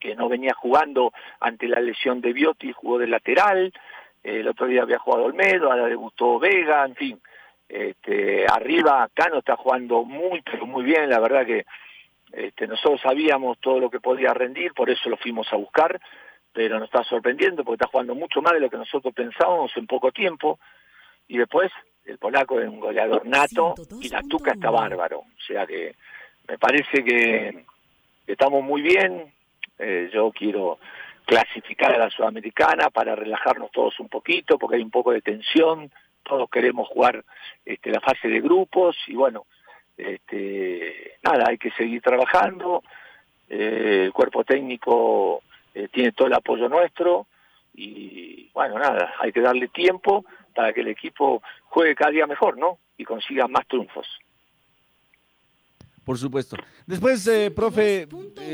que 0.00 0.14
no 0.14 0.28
venía 0.28 0.54
jugando 0.54 1.12
ante 1.40 1.68
la 1.68 1.80
lesión 1.80 2.20
de 2.20 2.32
Bioti, 2.32 2.72
jugó 2.72 2.98
de 2.98 3.06
lateral. 3.06 3.72
el 4.22 4.48
otro 4.48 4.66
día 4.66 4.82
había 4.82 4.98
jugado 4.98 5.24
Olmedo, 5.24 5.70
ahora 5.70 5.86
debutó 5.86 6.38
Vega, 6.38 6.84
en 6.84 6.94
fin. 6.94 7.20
Este, 7.72 8.44
arriba 8.46 9.08
Cano 9.14 9.38
está 9.38 9.56
jugando 9.56 10.04
muy, 10.04 10.42
pero 10.42 10.66
muy 10.66 10.84
bien, 10.84 11.08
la 11.08 11.18
verdad 11.18 11.46
que 11.46 11.64
este, 12.30 12.66
nosotros 12.66 13.00
sabíamos 13.00 13.58
todo 13.60 13.80
lo 13.80 13.88
que 13.88 13.98
podía 13.98 14.34
rendir, 14.34 14.74
por 14.74 14.90
eso 14.90 15.08
lo 15.08 15.16
fuimos 15.16 15.50
a 15.50 15.56
buscar, 15.56 15.98
pero 16.52 16.78
nos 16.78 16.88
está 16.88 17.02
sorprendiendo 17.02 17.64
porque 17.64 17.82
está 17.82 17.90
jugando 17.90 18.14
mucho 18.14 18.42
más 18.42 18.52
de 18.52 18.60
lo 18.60 18.68
que 18.68 18.76
nosotros 18.76 19.14
pensábamos 19.14 19.74
en 19.76 19.86
poco 19.86 20.12
tiempo. 20.12 20.58
Y 21.28 21.38
después 21.38 21.72
el 22.04 22.18
polaco 22.18 22.60
es 22.60 22.68
un 22.68 22.78
goleador 22.78 23.24
nato 23.24 23.74
y 24.02 24.10
la 24.10 24.20
tuca 24.20 24.52
está 24.52 24.68
bárbaro. 24.68 25.20
O 25.20 25.42
sea 25.46 25.66
que 25.66 25.94
me 26.48 26.58
parece 26.58 27.02
que 27.02 27.64
estamos 28.26 28.62
muy 28.62 28.82
bien. 28.82 29.32
Eh, 29.78 30.10
yo 30.12 30.30
quiero 30.30 30.78
clasificar 31.24 31.94
a 31.94 31.98
la 31.98 32.10
sudamericana 32.10 32.90
para 32.90 33.16
relajarnos 33.16 33.70
todos 33.70 33.98
un 33.98 34.10
poquito 34.10 34.58
porque 34.58 34.76
hay 34.76 34.82
un 34.82 34.90
poco 34.90 35.12
de 35.12 35.22
tensión 35.22 35.90
todos 36.22 36.48
queremos 36.50 36.88
jugar 36.88 37.24
este, 37.64 37.90
la 37.90 38.00
fase 38.00 38.28
de 38.28 38.40
grupos 38.40 38.96
y 39.06 39.14
bueno, 39.14 39.46
este, 39.96 41.18
nada, 41.22 41.44
hay 41.48 41.58
que 41.58 41.70
seguir 41.72 42.00
trabajando, 42.02 42.82
eh, 43.48 44.04
el 44.04 44.12
cuerpo 44.12 44.44
técnico 44.44 45.42
eh, 45.74 45.88
tiene 45.92 46.12
todo 46.12 46.28
el 46.28 46.34
apoyo 46.34 46.68
nuestro 46.68 47.26
y 47.74 48.50
bueno, 48.52 48.78
nada, 48.78 49.14
hay 49.20 49.32
que 49.32 49.40
darle 49.40 49.68
tiempo 49.68 50.24
para 50.54 50.72
que 50.72 50.80
el 50.80 50.88
equipo 50.88 51.42
juegue 51.64 51.94
cada 51.94 52.10
día 52.10 52.26
mejor, 52.26 52.58
¿no? 52.58 52.78
Y 52.98 53.04
consiga 53.04 53.48
más 53.48 53.66
triunfos. 53.66 54.06
Por 56.04 56.18
supuesto. 56.18 56.56
Después, 56.86 57.26
eh, 57.28 57.52
profe, 57.52 58.08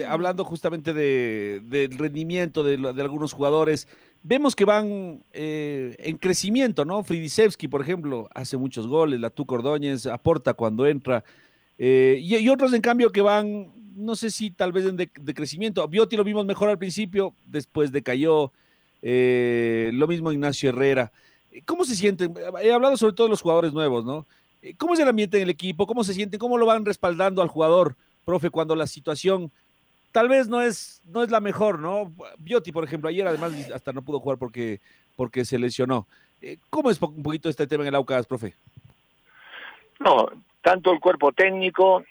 hablando 0.07 0.45
justamente 0.45 0.93
de, 0.93 1.61
del 1.65 1.97
rendimiento 1.97 2.63
de, 2.63 2.75
algunos 3.01 3.33
jugadores, 3.33 3.89
vemos 4.23 4.55
que 4.57 4.65
van 4.65 5.23
eh, 5.33 5.97
en 5.99 6.17
crecimiento, 6.17 6.85
¿no? 6.85 7.03
Fridisevski, 7.03 7.69
por 7.69 7.81
ejemplo, 7.81 8.29
hace 8.35 8.57
muchos 8.57 8.87
goles, 8.87 9.21
la 9.21 9.31
Cordóñez 9.31 10.07
aporta 10.07 10.55
cuando 10.55 10.87
entra, 10.87 11.25
eh, 11.79 12.19
y, 12.21 12.49
otros 12.49 12.73
en 12.73 12.81
cambio 12.81 13.13
que 13.13 13.21
van, 13.21 13.73
no 13.95 14.17
sé 14.17 14.31
si 14.31 14.51
tal 14.51 14.73
vez 14.73 14.85
de, 14.85 15.11
de 15.13 15.35
crecimiento. 15.35 15.87
Bioti 15.87 16.17
lo 16.17 16.25
vimos 16.25 16.45
mejor 16.45 16.69
al 16.69 16.79
principio, 16.79 17.35
después 17.47 17.93
decayó, 17.93 18.53
eh, 19.03 19.91
lo 19.95 20.09
mismo 20.09 20.33
Ignacio 20.33 20.71
Herrera. 20.71 21.13
¿Cómo 21.65 21.85
se 21.85 21.95
sienten? 21.95 22.35
He 22.63 22.73
hablado 22.73 22.97
sobre 22.97 23.15
todo 23.15 23.29
de 23.29 23.31
los 23.31 23.43
jugadores 23.43 23.73
nuevos, 23.73 24.05
¿no? 24.05 24.27
¿Cómo 24.77 24.95
es 24.95 25.01
el 25.01 25.09
ambiente 25.09 25.37
en 25.37 25.45
el 25.45 25.51
equipo? 25.51 25.87
¿Cómo 25.87 26.03
se 26.03 26.15
sienten? 26.15 26.39
¿Cómo 26.39 26.59
lo 26.59 26.67
van 26.67 26.85
respaldando 26.85 27.43
al 27.43 27.49
jugador, 27.49 27.97
profe, 28.25 28.51
cuando 28.51 28.75
la 28.75 28.87
situación 28.87 29.53
tal 30.19 30.29
vez 30.29 30.49
no 30.49 30.61
es, 30.61 31.01
no 31.05 31.23
es 31.23 31.31
la 31.31 31.39
mejor, 31.39 31.79
¿no? 31.79 32.13
Bioti, 32.39 32.73
por 32.73 32.83
ejemplo, 32.83 33.09
ayer 33.09 33.25
además 33.25 33.53
hasta 33.73 33.93
no 33.93 34.03
pudo 34.03 34.19
jugar 34.19 34.37
porque, 34.37 34.81
porque 35.15 35.45
se 35.45 35.61
lesionó. 35.61 36.09
Eh, 36.43 36.59
¿Cómo 36.71 36.91
es 36.91 37.01
un 37.01 37.23
poquito 37.23 37.49
este 37.49 37.69
tema 37.69 37.85
en 37.85 37.91
el 37.91 37.95
AUCAS, 37.95 38.27
profe? 38.27 38.57
No, 40.01 40.27
tanto 40.61 40.91
el 40.91 40.99
cuerpo 40.99 41.31
técnico 41.31 42.03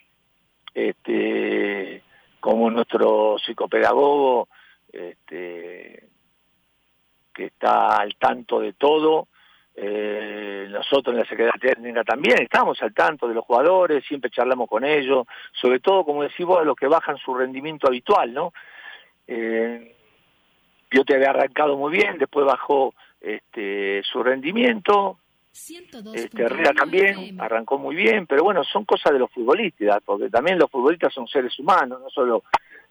este, 0.74 2.02
como 2.40 2.72
nuestro 2.72 3.36
psicopedagogo 3.40 4.48
este, 4.90 6.08
que 7.34 7.46
está 7.48 7.98
al 7.98 8.16
tanto 8.16 8.62
de 8.62 8.72
todo, 8.72 9.28
eh, 9.80 10.68
nosotros 10.72 11.14
en 11.14 11.20
la 11.20 11.30
Secretaría 11.30 11.76
Técnica 11.76 12.04
también 12.04 12.42
estamos 12.42 12.82
al 12.82 12.96
tanto 12.96 13.28
de 13.28 13.36
los 13.36 13.46
jugadores, 13.46 14.04
siempre 14.06 14.32
charlamos 14.32 14.68
con 14.68 14.84
ellos, 14.84 15.28
sobre 15.54 15.80
todo, 15.80 16.04
como 16.04 16.24
decimos, 16.24 16.58
a 16.58 16.64
los 16.64 16.76
que 16.76 16.88
bajan 16.88 17.16
su 17.18 17.36
rendimiento 17.36 17.86
habitual, 17.88 18.34
¿no? 18.34 18.54
Eh, 19.28 19.96
yo 20.90 21.06
te 21.06 21.14
había 21.14 21.30
arrancado 21.30 21.78
muy 21.78 21.92
bien, 21.92 22.18
después 22.18 22.44
bajó 22.48 22.96
este, 23.22 24.02
su 24.12 24.24
rendimiento, 24.24 25.20
este, 25.52 26.42
Herrera 26.42 26.74
también 26.74 27.40
arrancó 27.40 27.78
muy 27.78 27.96
bien, 27.96 28.26
pero 28.26 28.44
bueno, 28.44 28.64
son 28.64 28.84
cosas 28.84 29.14
de 29.14 29.20
los 29.20 29.32
futbolistas, 29.32 30.02
porque 30.04 30.32
también 30.32 30.58
los 30.58 30.72
futbolistas 30.72 31.14
son 31.14 31.28
seres 31.28 31.58
humanos, 31.60 32.02
no 32.02 32.10
solo 32.10 32.44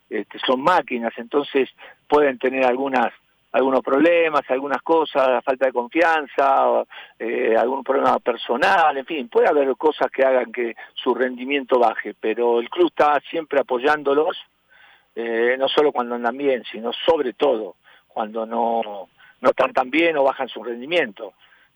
este, 0.08 0.38
son 0.38 0.62
máquinas, 0.62 1.12
entonces 1.16 1.68
pueden 2.06 2.38
tener 2.38 2.64
algunas 2.64 3.12
algunos 3.56 3.80
problemas, 3.80 4.42
algunas 4.50 4.82
cosas, 4.82 5.42
falta 5.42 5.64
de 5.64 5.72
confianza, 5.72 6.84
eh, 7.18 7.56
algún 7.58 7.82
problema 7.82 8.18
personal, 8.18 8.98
en 8.98 9.06
fin, 9.06 9.28
puede 9.28 9.48
haber 9.48 9.74
cosas 9.76 10.10
que 10.10 10.22
hagan 10.22 10.52
que 10.52 10.76
su 10.92 11.14
rendimiento 11.14 11.78
baje, 11.78 12.14
pero 12.20 12.60
el 12.60 12.68
club 12.68 12.88
está 12.88 13.18
siempre 13.30 13.58
apoyándolos, 13.58 14.36
eh, 15.14 15.56
no 15.58 15.68
solo 15.68 15.90
cuando 15.90 16.16
andan 16.16 16.36
bien, 16.36 16.64
sino 16.70 16.92
sobre 16.92 17.32
todo 17.32 17.76
cuando 18.06 18.44
no, 18.44 19.08
no 19.40 19.48
están 19.48 19.72
tan 19.72 19.90
bien 19.90 20.18
o 20.18 20.24
bajan 20.24 20.48
su 20.48 20.62
rendimiento. 20.62 21.32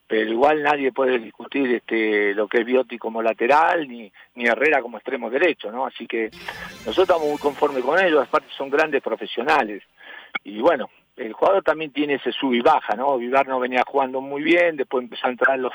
Pero 0.07 0.31
igual 0.31 0.63
nadie 0.63 0.93
puede 0.93 1.19
discutir 1.19 1.73
este, 1.73 2.35
lo 2.35 2.47
que 2.47 2.59
es 2.59 2.67
Bioti 2.67 2.99
como 2.99 3.23
lateral, 3.23 3.89
ni, 3.89 4.13
ni 4.35 4.45
Herrera 4.45 4.83
como 4.83 4.99
extremo 4.99 5.31
derecho, 5.31 5.71
¿no? 5.73 5.87
Así 5.87 6.07
que 6.07 6.31
nosotros 6.85 7.09
estamos 7.09 7.29
muy 7.29 7.39
conformes 7.39 7.83
con 7.83 7.99
ellos, 7.99 8.27
aparte 8.27 8.49
son 8.59 8.69
grandes 8.69 9.03
profesionales. 9.03 9.83
Y 10.45 10.61
bueno, 10.61 10.91
el 11.17 11.33
jugador 11.33 11.63
también 11.63 11.93
tiene 11.93 12.15
ese 12.15 12.33
sub 12.33 12.55
y 12.55 12.61
baja, 12.61 12.95
¿no? 12.95 13.19
Vivar 13.19 13.47
no 13.47 13.61
venía 13.61 13.83
jugando 13.87 14.21
muy 14.21 14.43
bien, 14.43 14.77
después 14.77 15.05
empezó 15.05 15.27
a 15.27 15.31
entrar 15.31 15.59
los, 15.59 15.75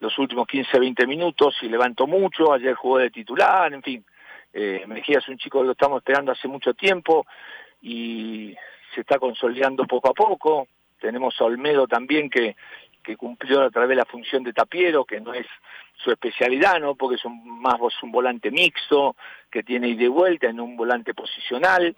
los 0.00 0.18
últimos 0.18 0.46
15, 0.46 0.78
20 0.78 1.06
minutos 1.06 1.56
y 1.62 1.68
levantó 1.68 2.06
mucho, 2.06 2.52
ayer 2.52 2.74
jugó 2.74 2.98
de 2.98 3.10
titular, 3.10 3.72
en 3.72 3.82
fin. 3.82 4.04
Eh, 4.52 4.84
Mejía 4.86 5.18
es 5.18 5.28
un 5.28 5.38
chico 5.38 5.60
que 5.60 5.66
lo 5.66 5.72
estamos 5.72 5.98
esperando 5.98 6.32
hace 6.32 6.48
mucho 6.48 6.74
tiempo 6.74 7.26
y 7.82 8.54
se 8.94 9.00
está 9.00 9.18
consolidando 9.18 9.84
poco 9.84 10.10
a 10.10 10.14
poco. 10.14 10.68
Tenemos 11.00 11.34
a 11.40 11.44
Olmedo 11.44 11.86
también 11.86 12.30
que, 12.30 12.54
que 13.02 13.16
cumplió 13.16 13.62
a 13.62 13.70
través 13.70 13.90
de 13.90 13.96
la 13.96 14.04
función 14.04 14.42
de 14.44 14.52
tapiero, 14.52 15.04
que 15.04 15.20
no 15.20 15.34
es 15.34 15.46
su 15.96 16.10
especialidad, 16.10 16.80
¿no? 16.80 16.94
Porque 16.94 17.16
es 17.16 17.24
un, 17.24 17.60
más 17.60 17.76
un 18.02 18.12
volante 18.12 18.50
mixto, 18.50 19.16
que 19.50 19.62
tiene 19.62 19.88
ida 19.88 20.04
y 20.04 20.08
vuelta 20.08 20.48
en 20.48 20.60
un 20.60 20.76
volante 20.76 21.14
posicional 21.14 21.94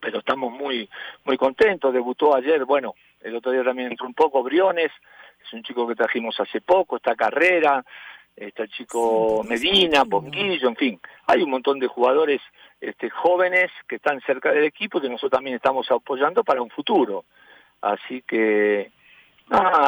pero 0.00 0.20
estamos 0.20 0.52
muy 0.52 0.88
muy 1.24 1.36
contentos. 1.36 1.92
Debutó 1.92 2.34
ayer, 2.34 2.64
bueno, 2.64 2.94
el 3.20 3.36
otro 3.36 3.52
día 3.52 3.64
también 3.64 3.90
entró 3.90 4.06
un 4.06 4.14
poco 4.14 4.42
Briones, 4.42 4.90
es 5.44 5.52
un 5.52 5.62
chico 5.62 5.86
que 5.86 5.94
trajimos 5.94 6.38
hace 6.40 6.60
poco, 6.60 6.96
esta 6.96 7.14
carrera, 7.14 7.84
está 8.36 8.62
el 8.62 8.70
chico 8.70 9.44
Medina, 9.48 10.04
Bonguillo, 10.04 10.68
en 10.68 10.76
fin, 10.76 11.00
hay 11.26 11.42
un 11.42 11.50
montón 11.50 11.78
de 11.78 11.86
jugadores 11.86 12.40
este, 12.80 13.10
jóvenes 13.10 13.70
que 13.86 13.96
están 13.96 14.20
cerca 14.22 14.52
del 14.52 14.64
equipo 14.64 14.98
y 14.98 15.02
que 15.02 15.08
nosotros 15.08 15.32
también 15.32 15.56
estamos 15.56 15.90
apoyando 15.90 16.42
para 16.42 16.62
un 16.62 16.70
futuro. 16.70 17.24
Así 17.82 18.22
que 18.22 18.90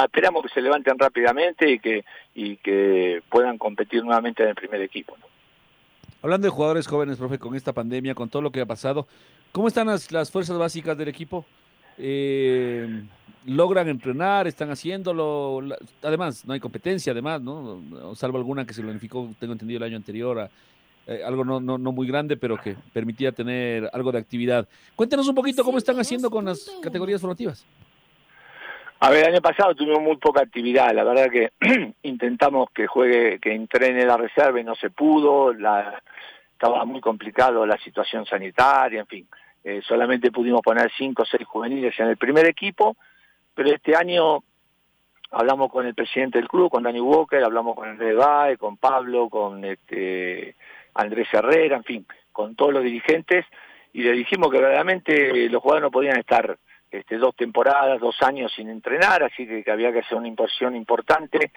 esperamos 0.05 0.43
que 0.43 0.49
se 0.49 0.61
levanten 0.61 0.99
rápidamente 0.99 1.71
y 1.71 1.79
que, 1.79 2.05
y 2.35 2.57
que 2.57 3.23
puedan 3.29 3.59
competir 3.59 4.03
nuevamente 4.05 4.43
en 4.43 4.51
el 4.51 4.55
primer 4.55 4.81
equipo. 4.83 5.17
Hablando 6.23 6.47
de 6.47 6.51
jugadores 6.51 6.87
jóvenes, 6.87 7.19
profe, 7.19 7.39
con 7.39 7.55
esta 7.55 7.73
pandemia, 7.73 8.15
con 8.15 8.29
todo 8.29 8.43
lo 8.43 8.53
que 8.53 8.61
ha 8.61 8.67
pasado, 8.67 9.07
¿cómo 9.53 9.69
están 9.69 9.87
las, 9.87 10.31
fuerzas 10.31 10.59
básicas 10.59 10.97
del 10.97 11.09
equipo? 11.09 11.45
Eh, 11.99 13.03
¿Logran 13.45 13.89
entrenar? 13.89 14.47
¿Están 14.47 14.71
haciéndolo? 14.71 15.61
Además, 16.03 16.45
no 16.45 16.55
hay 16.55 16.61
competencia, 16.61 17.13
además, 17.13 17.43
¿no? 17.43 17.83
Salvo 18.15 18.39
alguna 18.39 18.67
que 18.67 18.75
se 18.75 18.83
planificó, 18.83 19.29
tengo 19.39 19.53
entendido, 19.53 19.79
el 19.79 19.85
año 19.85 19.97
anterior, 19.97 20.49
eh, 21.07 21.23
algo 21.25 21.45
no, 21.45 21.61
no, 21.61 21.79
no 21.79 21.93
muy 21.93 22.07
grande, 22.07 22.37
pero 22.37 22.57
que 22.57 22.77
permitía 22.93 23.33
tener 23.33 23.91
algo 23.93 24.13
de 24.13 24.19
actividad. 24.19 24.69
Cuéntenos 24.97 25.29
un 25.29 25.35
poquito 25.35 25.65
cómo 25.65 25.79
están 25.79 25.99
haciendo 25.99 26.31
con 26.31 26.45
las 26.45 26.71
categorías 26.83 27.21
formativas. 27.21 27.67
A 29.01 29.11
ver, 29.11 29.25
el 29.25 29.33
año 29.33 29.43
pasado 29.43 29.75
tuvimos 29.75 30.01
muy 30.01 30.17
poca 30.17 30.43
actividad, 30.43 30.95
la 30.95 31.03
verdad 31.03 31.29
que 31.29 31.51
intentamos 32.05 32.71
que 32.71 32.87
juegue, 32.87 33.41
que 33.41 33.53
entrene 33.53 34.07
la 34.07 34.17
reserva 34.17 34.61
y 34.61 34.65
no 34.65 34.77
se 34.77 34.91
pudo, 34.91 35.53
la, 35.53 36.01
estaba 36.63 36.85
muy 36.85 37.01
complicado 37.01 37.67
la 37.67 37.77
situación 37.79 38.25
sanitaria, 38.25 39.01
en 39.01 39.07
fin, 39.09 39.29
eh, 39.65 39.83
solamente 39.85 40.31
pudimos 40.31 40.61
poner 40.63 40.93
cinco 40.97 41.25
o 41.25 41.27
seis 41.27 41.45
juveniles 41.45 41.99
en 41.99 42.07
el 42.07 42.17
primer 42.17 42.47
equipo, 42.47 42.97
pero 43.53 43.69
este 43.71 43.97
año 43.97 44.45
hablamos 45.33 45.73
con 45.73 45.89
el 45.89 45.95
presidente 45.97 46.39
del 46.39 46.47
club, 46.47 46.71
con 46.71 46.85
Dani 46.85 47.01
Walker, 47.01 47.43
hablamos 47.43 47.75
con 47.75 47.89
Andrés 47.89 48.17
Bae, 48.17 48.57
con 48.59 48.77
Pablo, 48.77 49.29
con 49.29 49.65
este, 49.65 50.55
Andrés 50.95 51.27
Herrera, 51.33 51.79
en 51.79 51.83
fin, 51.83 52.07
con 52.31 52.55
todos 52.55 52.73
los 52.73 52.85
dirigentes, 52.85 53.45
y 53.93 54.05
le 54.05 54.13
dijimos 54.13 54.49
que 54.49 54.59
verdaderamente 54.59 55.49
los 55.49 55.61
jugadores 55.61 55.83
no 55.83 55.91
podían 55.91 56.21
estar 56.21 56.57
este, 56.93 57.17
dos 57.17 57.35
temporadas, 57.35 57.99
dos 57.99 58.23
años 58.23 58.53
sin 58.55 58.69
entrenar, 58.69 59.25
así 59.25 59.49
que, 59.49 59.69
había 59.69 59.93
que 59.93 59.99
hacer 59.99 60.17
una 60.17 60.29
inversión 60.29 60.77
importante 60.77 61.51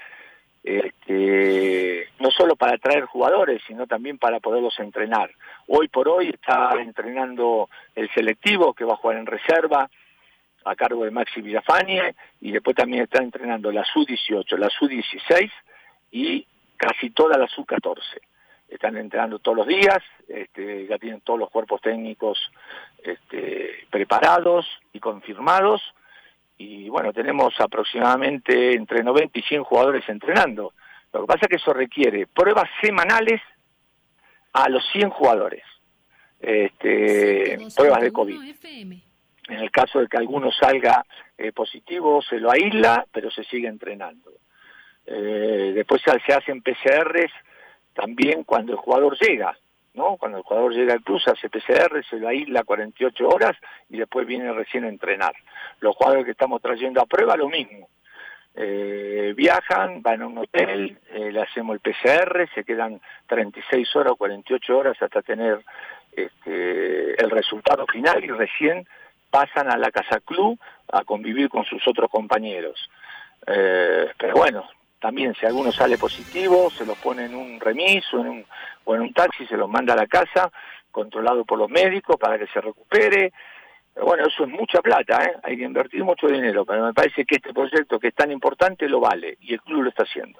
este, 0.65 2.09
no 2.19 2.31
solo 2.31 2.55
para 2.55 2.79
traer 2.79 3.05
jugadores, 3.05 3.61
sino 3.67 3.85
también 3.85 4.17
para 4.17 4.39
poderlos 4.39 4.77
entrenar. 4.79 5.29
Hoy 5.67 5.87
por 5.89 6.09
hoy 6.09 6.29
está 6.29 6.73
entrenando 6.81 7.69
el 7.93 8.09
selectivo 8.13 8.73
que 8.73 8.83
va 8.83 8.93
a 8.93 8.97
jugar 8.97 9.17
en 9.17 9.27
reserva 9.27 9.87
a 10.65 10.75
cargo 10.75 11.05
de 11.05 11.11
Maxi 11.11 11.41
Villafañe 11.41 12.15
y 12.41 12.51
después 12.51 12.75
también 12.75 13.03
está 13.03 13.21
entrenando 13.21 13.71
la 13.71 13.85
SU-18, 13.85 14.57
la 14.57 14.69
SU-16 14.69 15.51
y 16.11 16.47
casi 16.77 17.11
toda 17.11 17.37
la 17.37 17.47
SU-14. 17.47 17.99
Están 18.67 18.97
entrenando 18.97 19.37
todos 19.37 19.57
los 19.57 19.67
días, 19.67 19.99
este, 20.27 20.87
ya 20.87 20.97
tienen 20.97 21.21
todos 21.21 21.39
los 21.39 21.51
cuerpos 21.51 21.79
técnicos 21.81 22.39
este, 23.03 23.85
preparados 23.91 24.65
y 24.91 24.99
confirmados 24.99 25.83
y 26.57 26.89
bueno, 26.89 27.11
tenemos 27.11 27.53
aproximadamente 27.59 28.73
entre 28.73 29.03
90 29.03 29.39
y 29.39 29.41
100 29.41 29.63
jugadores 29.63 30.07
entrenando. 30.07 30.73
Lo 31.11 31.21
que 31.21 31.27
pasa 31.27 31.39
es 31.43 31.47
que 31.49 31.55
eso 31.57 31.73
requiere 31.73 32.27
pruebas 32.27 32.69
semanales 32.81 33.41
a 34.53 34.69
los 34.69 34.83
100 34.91 35.09
jugadores, 35.09 35.63
este, 36.39 37.57
pruebas 37.75 38.01
de 38.01 38.11
COVID. 38.11 38.55
En 39.47 39.59
el 39.59 39.69
caso 39.69 39.99
de 39.99 40.07
que 40.07 40.17
alguno 40.17 40.51
salga 40.51 41.05
eh, 41.37 41.51
positivo, 41.51 42.21
se 42.21 42.39
lo 42.39 42.51
aísla, 42.51 43.05
pero 43.11 43.29
se 43.29 43.43
sigue 43.43 43.67
entrenando. 43.67 44.31
Eh, 45.05 45.71
después 45.75 46.01
se 46.01 46.33
hacen 46.33 46.61
PCRs 46.61 47.31
también 47.93 48.43
cuando 48.43 48.71
el 48.71 48.77
jugador 48.77 49.17
llega. 49.19 49.55
¿no? 49.95 50.17
Cuando 50.17 50.37
el 50.37 50.43
jugador 50.43 50.73
llega 50.73 50.93
al 50.93 51.01
club, 51.01 51.21
hace 51.25 51.49
PCR, 51.49 52.03
se 52.09 52.17
lo 52.17 52.27
aísla 52.27 52.63
48 52.63 53.27
horas 53.27 53.55
y 53.89 53.97
después 53.97 54.27
viene 54.27 54.51
recién 54.51 54.83
a 54.83 54.89
entrenar. 54.89 55.33
Los 55.79 55.95
jugadores 55.95 56.25
que 56.25 56.31
estamos 56.31 56.61
trayendo 56.61 57.01
a 57.01 57.05
prueba, 57.05 57.35
lo 57.35 57.49
mismo. 57.49 57.87
Eh, 58.55 59.33
viajan, 59.35 60.01
van 60.01 60.21
a 60.21 60.27
un 60.27 60.37
hotel, 60.37 60.97
eh, 61.11 61.31
le 61.31 61.41
hacemos 61.41 61.75
el 61.75 61.81
PCR, 61.81 62.47
se 62.55 62.63
quedan 62.63 63.01
36 63.27 63.95
horas 63.97 64.13
o 64.13 64.15
48 64.15 64.77
horas 64.77 65.01
hasta 65.01 65.21
tener 65.21 65.59
este, 66.15 67.21
el 67.21 67.29
resultado 67.29 67.85
final 67.87 68.23
y 68.23 68.29
recién 68.29 68.87
pasan 69.29 69.69
a 69.69 69.77
la 69.77 69.91
casa 69.91 70.21
club 70.21 70.57
a 70.87 71.03
convivir 71.03 71.49
con 71.49 71.65
sus 71.65 71.85
otros 71.85 72.09
compañeros. 72.09 72.89
Eh, 73.45 74.09
pero 74.17 74.35
bueno, 74.35 74.65
también 74.99 75.35
si 75.35 75.45
alguno 75.45 75.73
sale 75.73 75.97
positivo, 75.97 76.69
se 76.69 76.85
los 76.85 76.97
pone 76.99 77.25
en 77.25 77.35
un 77.35 77.59
remis 77.59 78.05
en 78.13 78.19
un, 78.19 78.45
o 78.85 78.95
en 78.95 79.01
un 79.01 79.13
taxi, 79.13 79.45
se 79.45 79.57
los 79.57 79.69
manda 79.69 79.93
a 79.93 79.97
la 79.97 80.07
casa, 80.07 80.49
controlado 80.91 81.43
por 81.43 81.59
los 81.59 81.69
médicos 81.69 82.15
para 82.17 82.39
que 82.39 82.47
se 82.47 82.61
recupere. 82.61 83.33
Pero 83.95 84.07
bueno, 84.07 84.25
eso 84.27 84.43
es 84.43 84.49
mucha 84.49 84.81
plata, 84.81 85.23
¿eh? 85.23 85.37
hay 85.41 85.57
que 85.57 85.63
invertir 85.63 86.03
mucho 86.03 86.27
dinero, 86.27 86.65
pero 86.65 86.85
me 86.85 86.93
parece 86.93 87.23
que 87.23 87.35
este 87.35 87.53
proyecto 87.53 87.97
que 87.97 88.09
es 88.09 88.13
tan 88.13 88.29
importante 88.29 88.89
lo 88.89 88.99
vale 88.99 89.37
y 89.39 89.53
el 89.53 89.61
club 89.61 89.83
lo 89.83 89.89
está 89.89 90.03
haciendo. 90.03 90.37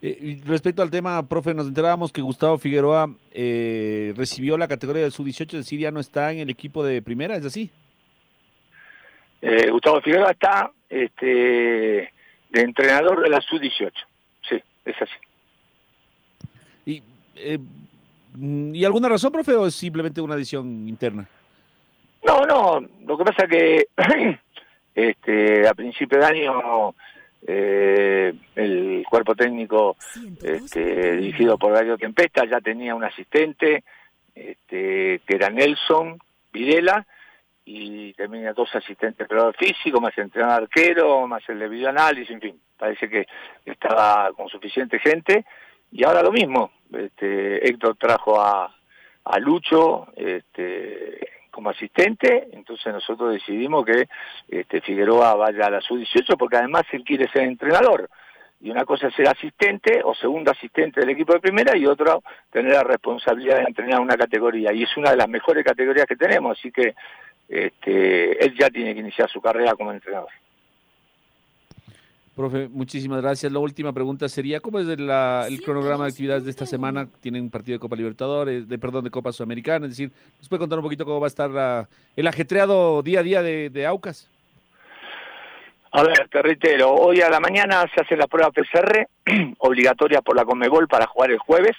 Eh, 0.00 0.40
respecto 0.46 0.82
al 0.82 0.90
tema, 0.90 1.26
profe, 1.28 1.52
nos 1.52 1.66
enterábamos 1.66 2.12
que 2.12 2.22
Gustavo 2.22 2.58
Figueroa 2.58 3.12
eh, 3.32 4.14
recibió 4.16 4.56
la 4.56 4.68
categoría 4.68 5.02
de 5.02 5.10
sub-18, 5.10 5.40
es 5.40 5.64
decir, 5.64 5.80
ya 5.80 5.90
no 5.90 5.98
está 5.98 6.30
en 6.30 6.38
el 6.38 6.50
equipo 6.50 6.84
de 6.84 7.02
primera, 7.02 7.34
¿es 7.34 7.44
así? 7.44 7.72
Eh, 9.42 9.68
Gustavo 9.68 10.00
Figueroa 10.00 10.30
está 10.30 10.70
este, 10.88 11.26
de 11.26 12.60
entrenador 12.60 13.20
de 13.20 13.30
la 13.30 13.40
sub-18. 13.40 13.90
Sí, 14.48 14.62
es 14.84 14.94
así. 15.02 15.12
¿Y, 16.86 17.02
eh, 17.34 17.58
¿Y 18.38 18.84
alguna 18.84 19.08
razón, 19.08 19.32
profe, 19.32 19.54
o 19.56 19.66
es 19.66 19.74
simplemente 19.74 20.20
una 20.20 20.36
decisión 20.36 20.88
interna? 20.88 21.26
No, 22.24 22.40
no, 22.46 22.88
lo 23.06 23.18
que 23.18 23.24
pasa 23.24 23.46
que 23.46 23.86
este, 24.94 25.68
a 25.68 25.74
principio 25.74 26.18
de 26.18 26.24
año 26.24 26.94
eh, 27.46 28.32
el 28.56 29.04
cuerpo 29.08 29.34
técnico 29.34 29.96
este, 30.42 31.16
dirigido 31.16 31.58
por 31.58 31.74
Dario 31.74 31.98
Tempesta 31.98 32.46
ya 32.46 32.60
tenía 32.60 32.94
un 32.94 33.04
asistente 33.04 33.84
este, 34.34 35.20
que 35.26 35.34
era 35.34 35.50
Nelson 35.50 36.18
Videla 36.50 37.06
y 37.66 38.14
tenía 38.14 38.52
dos 38.52 38.74
asistentes 38.74 39.28
de 39.28 39.52
físico, 39.58 40.00
más 40.00 40.16
entrenador 40.16 40.64
arquero, 40.64 41.26
más 41.26 41.42
el 41.48 41.58
de 41.58 41.68
videoanálisis, 41.68 42.30
en 42.30 42.40
fin, 42.40 42.60
parece 42.78 43.08
que 43.08 43.26
estaba 43.64 44.30
con 44.32 44.48
suficiente 44.48 44.98
gente. 44.98 45.44
Y 45.90 46.04
ahora 46.04 46.22
lo 46.22 46.30
mismo, 46.30 46.72
este, 46.92 47.66
Héctor 47.66 47.96
trajo 47.96 48.38
a, 48.40 48.74
a 49.24 49.38
Lucho 49.38 50.08
este, 50.16 51.33
como 51.54 51.70
asistente, 51.70 52.48
entonces 52.52 52.92
nosotros 52.92 53.32
decidimos 53.32 53.86
que 53.86 54.08
este, 54.48 54.80
Figueroa 54.80 55.34
vaya 55.34 55.66
a 55.66 55.70
la 55.70 55.80
sub-18 55.80 56.36
porque 56.36 56.56
además 56.56 56.82
él 56.92 57.04
quiere 57.04 57.28
ser 57.28 57.42
entrenador. 57.44 58.10
Y 58.60 58.70
una 58.70 58.84
cosa 58.84 59.08
es 59.08 59.14
ser 59.14 59.28
asistente 59.28 60.00
o 60.04 60.14
segundo 60.14 60.50
asistente 60.50 61.00
del 61.00 61.10
equipo 61.10 61.34
de 61.34 61.40
primera 61.40 61.76
y 61.76 61.86
otra 61.86 62.18
tener 62.50 62.72
la 62.72 62.82
responsabilidad 62.82 63.58
de 63.58 63.64
entrenar 63.64 64.00
una 64.00 64.16
categoría. 64.16 64.72
Y 64.72 64.82
es 64.82 64.96
una 64.96 65.10
de 65.10 65.18
las 65.18 65.28
mejores 65.28 65.64
categorías 65.64 66.06
que 66.06 66.16
tenemos, 66.16 66.58
así 66.58 66.72
que 66.72 66.94
este, 67.48 68.44
él 68.44 68.54
ya 68.58 68.70
tiene 68.70 68.94
que 68.94 69.00
iniciar 69.00 69.28
su 69.30 69.40
carrera 69.40 69.74
como 69.74 69.92
entrenador. 69.92 70.30
Profe, 72.34 72.68
muchísimas 72.68 73.22
gracias. 73.22 73.52
La 73.52 73.60
última 73.60 73.92
pregunta 73.92 74.28
sería, 74.28 74.58
¿cómo 74.58 74.80
es 74.80 74.88
el, 74.88 75.06
la, 75.06 75.46
el 75.46 75.62
cronograma 75.62 76.04
de 76.04 76.10
actividades 76.10 76.44
de 76.44 76.50
esta 76.50 76.66
semana? 76.66 77.06
Tienen 77.20 77.42
un 77.44 77.50
partido 77.50 77.76
de 77.76 77.78
Copa 77.78 77.94
Libertadores, 77.94 78.68
de 78.68 78.76
perdón, 78.76 79.04
de 79.04 79.10
Copa 79.10 79.30
Sudamericana, 79.30 79.86
es 79.86 79.92
decir, 79.92 80.10
¿nos 80.38 80.48
puede 80.48 80.58
contar 80.58 80.80
un 80.80 80.84
poquito 80.84 81.04
cómo 81.04 81.20
va 81.20 81.26
a 81.26 81.28
estar 81.28 81.48
la, 81.48 81.88
el 82.16 82.26
ajetreado 82.26 83.02
día 83.02 83.20
a 83.20 83.22
día 83.22 83.40
de, 83.40 83.70
de, 83.70 83.86
Aucas? 83.86 84.28
A 85.92 86.02
ver, 86.02 86.28
te 86.28 86.42
reitero, 86.42 86.92
hoy 86.92 87.20
a 87.20 87.30
la 87.30 87.38
mañana 87.38 87.84
se 87.94 88.02
hace 88.02 88.16
la 88.16 88.26
prueba 88.26 88.50
PCR, 88.50 89.06
obligatoria 89.58 90.20
por 90.20 90.34
la 90.34 90.44
Conmebol 90.44 90.88
para 90.88 91.06
jugar 91.06 91.30
el 91.30 91.38
jueves. 91.38 91.76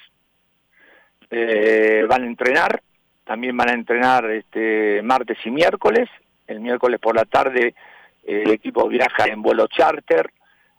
Eh, 1.32 2.06
van 2.08 2.24
a 2.24 2.28
entrenar, 2.28 2.82
también 3.26 3.58
van 3.58 3.72
a 3.72 3.74
entrenar 3.74 4.32
este 4.32 5.02
martes 5.04 5.38
y 5.44 5.52
miércoles. 5.52 6.08
El 6.48 6.62
miércoles 6.62 7.02
por 7.02 7.14
la 7.14 7.26
tarde 7.26 7.76
eh, 8.24 8.44
el 8.46 8.52
equipo 8.52 8.88
viaja 8.88 9.26
en 9.26 9.42
vuelo 9.42 9.68
charter 9.68 10.32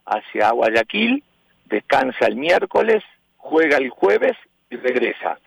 hacia 0.06 0.50
Guayaquil, 0.50 1.22
descansa 1.66 2.26
el 2.26 2.36
miércoles, 2.36 3.02
juega 3.36 3.76
el 3.76 3.90
jueves 3.90 4.36
y 4.70 4.76
regresa. 4.76 5.38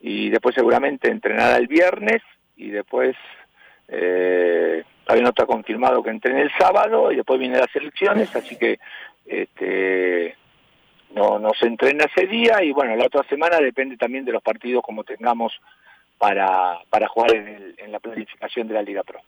Y 0.00 0.30
después 0.30 0.54
seguramente 0.54 1.10
entrenará 1.10 1.56
el 1.56 1.68
viernes 1.68 2.22
y 2.56 2.70
después 2.70 3.16
eh, 3.88 4.84
todavía 5.04 5.22
no 5.22 5.30
está 5.30 5.46
confirmado 5.46 6.02
que 6.02 6.10
entrene 6.10 6.42
el 6.42 6.52
sábado 6.58 7.12
y 7.12 7.16
después 7.16 7.38
vienen 7.38 7.60
las 7.60 7.74
elecciones, 7.74 8.34
así 8.34 8.56
que 8.56 8.78
este, 9.26 10.36
no, 11.14 11.38
no 11.38 11.52
se 11.54 11.66
entrena 11.66 12.04
ese 12.04 12.26
día 12.26 12.62
y 12.62 12.72
bueno, 12.72 12.96
la 12.96 13.06
otra 13.06 13.22
semana 13.28 13.58
depende 13.58 13.96
también 13.96 14.24
de 14.24 14.32
los 14.32 14.42
partidos 14.42 14.82
como 14.82 15.04
tengamos 15.04 15.52
para, 16.18 16.80
para 16.88 17.08
jugar 17.08 17.34
en, 17.34 17.48
el, 17.48 17.74
en 17.78 17.92
la 17.92 18.00
planificación 18.00 18.68
de 18.68 18.74
la 18.74 18.82
Liga 18.82 19.02
Pro. 19.02 19.20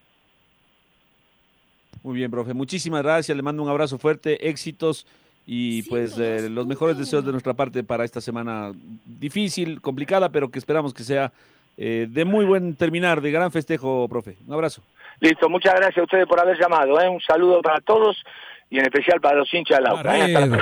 Muy 2.04 2.16
bien, 2.16 2.30
profe. 2.30 2.52
Muchísimas 2.52 3.02
gracias. 3.02 3.34
Le 3.34 3.42
mando 3.42 3.62
un 3.62 3.68
abrazo 3.70 3.98
fuerte, 3.98 4.48
éxitos 4.48 5.06
y 5.46 5.82
pues 5.84 6.16
eh, 6.18 6.48
los 6.50 6.66
mejores 6.66 6.98
deseos 6.98 7.24
de 7.24 7.32
nuestra 7.32 7.54
parte 7.54 7.82
para 7.82 8.04
esta 8.04 8.20
semana 8.20 8.72
difícil, 9.06 9.80
complicada, 9.80 10.28
pero 10.28 10.50
que 10.50 10.58
esperamos 10.58 10.92
que 10.92 11.02
sea 11.02 11.32
eh, 11.78 12.06
de 12.08 12.24
muy 12.26 12.44
buen 12.44 12.76
terminar, 12.76 13.22
de 13.22 13.30
gran 13.30 13.50
festejo, 13.50 14.06
profe. 14.06 14.36
Un 14.46 14.52
abrazo. 14.52 14.82
Listo, 15.20 15.48
muchas 15.48 15.74
gracias 15.74 15.98
a 15.98 16.02
ustedes 16.02 16.26
por 16.26 16.38
haber 16.38 16.58
llamado. 16.60 17.00
¿eh? 17.00 17.08
Un 17.08 17.22
saludo 17.22 17.62
para 17.62 17.80
todos 17.80 18.22
y 18.68 18.78
en 18.78 18.84
especial 18.84 19.18
para 19.22 19.36
los 19.36 19.52
hinchas 19.54 19.80
auto. 19.86 20.06
¿eh? 20.10 20.58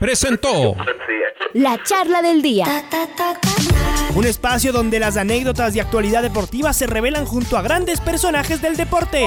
Presentó 0.00 0.74
la 1.54 1.80
charla 1.84 2.22
del 2.22 2.42
día. 2.42 2.66
Un 4.16 4.26
espacio 4.26 4.72
donde 4.72 4.98
las 4.98 5.16
anécdotas 5.16 5.74
de 5.74 5.80
actualidad 5.80 6.22
deportiva 6.22 6.72
se 6.72 6.88
revelan 6.88 7.24
junto 7.24 7.56
a 7.56 7.62
grandes 7.62 8.00
personajes 8.00 8.60
del 8.60 8.76
deporte. 8.76 9.26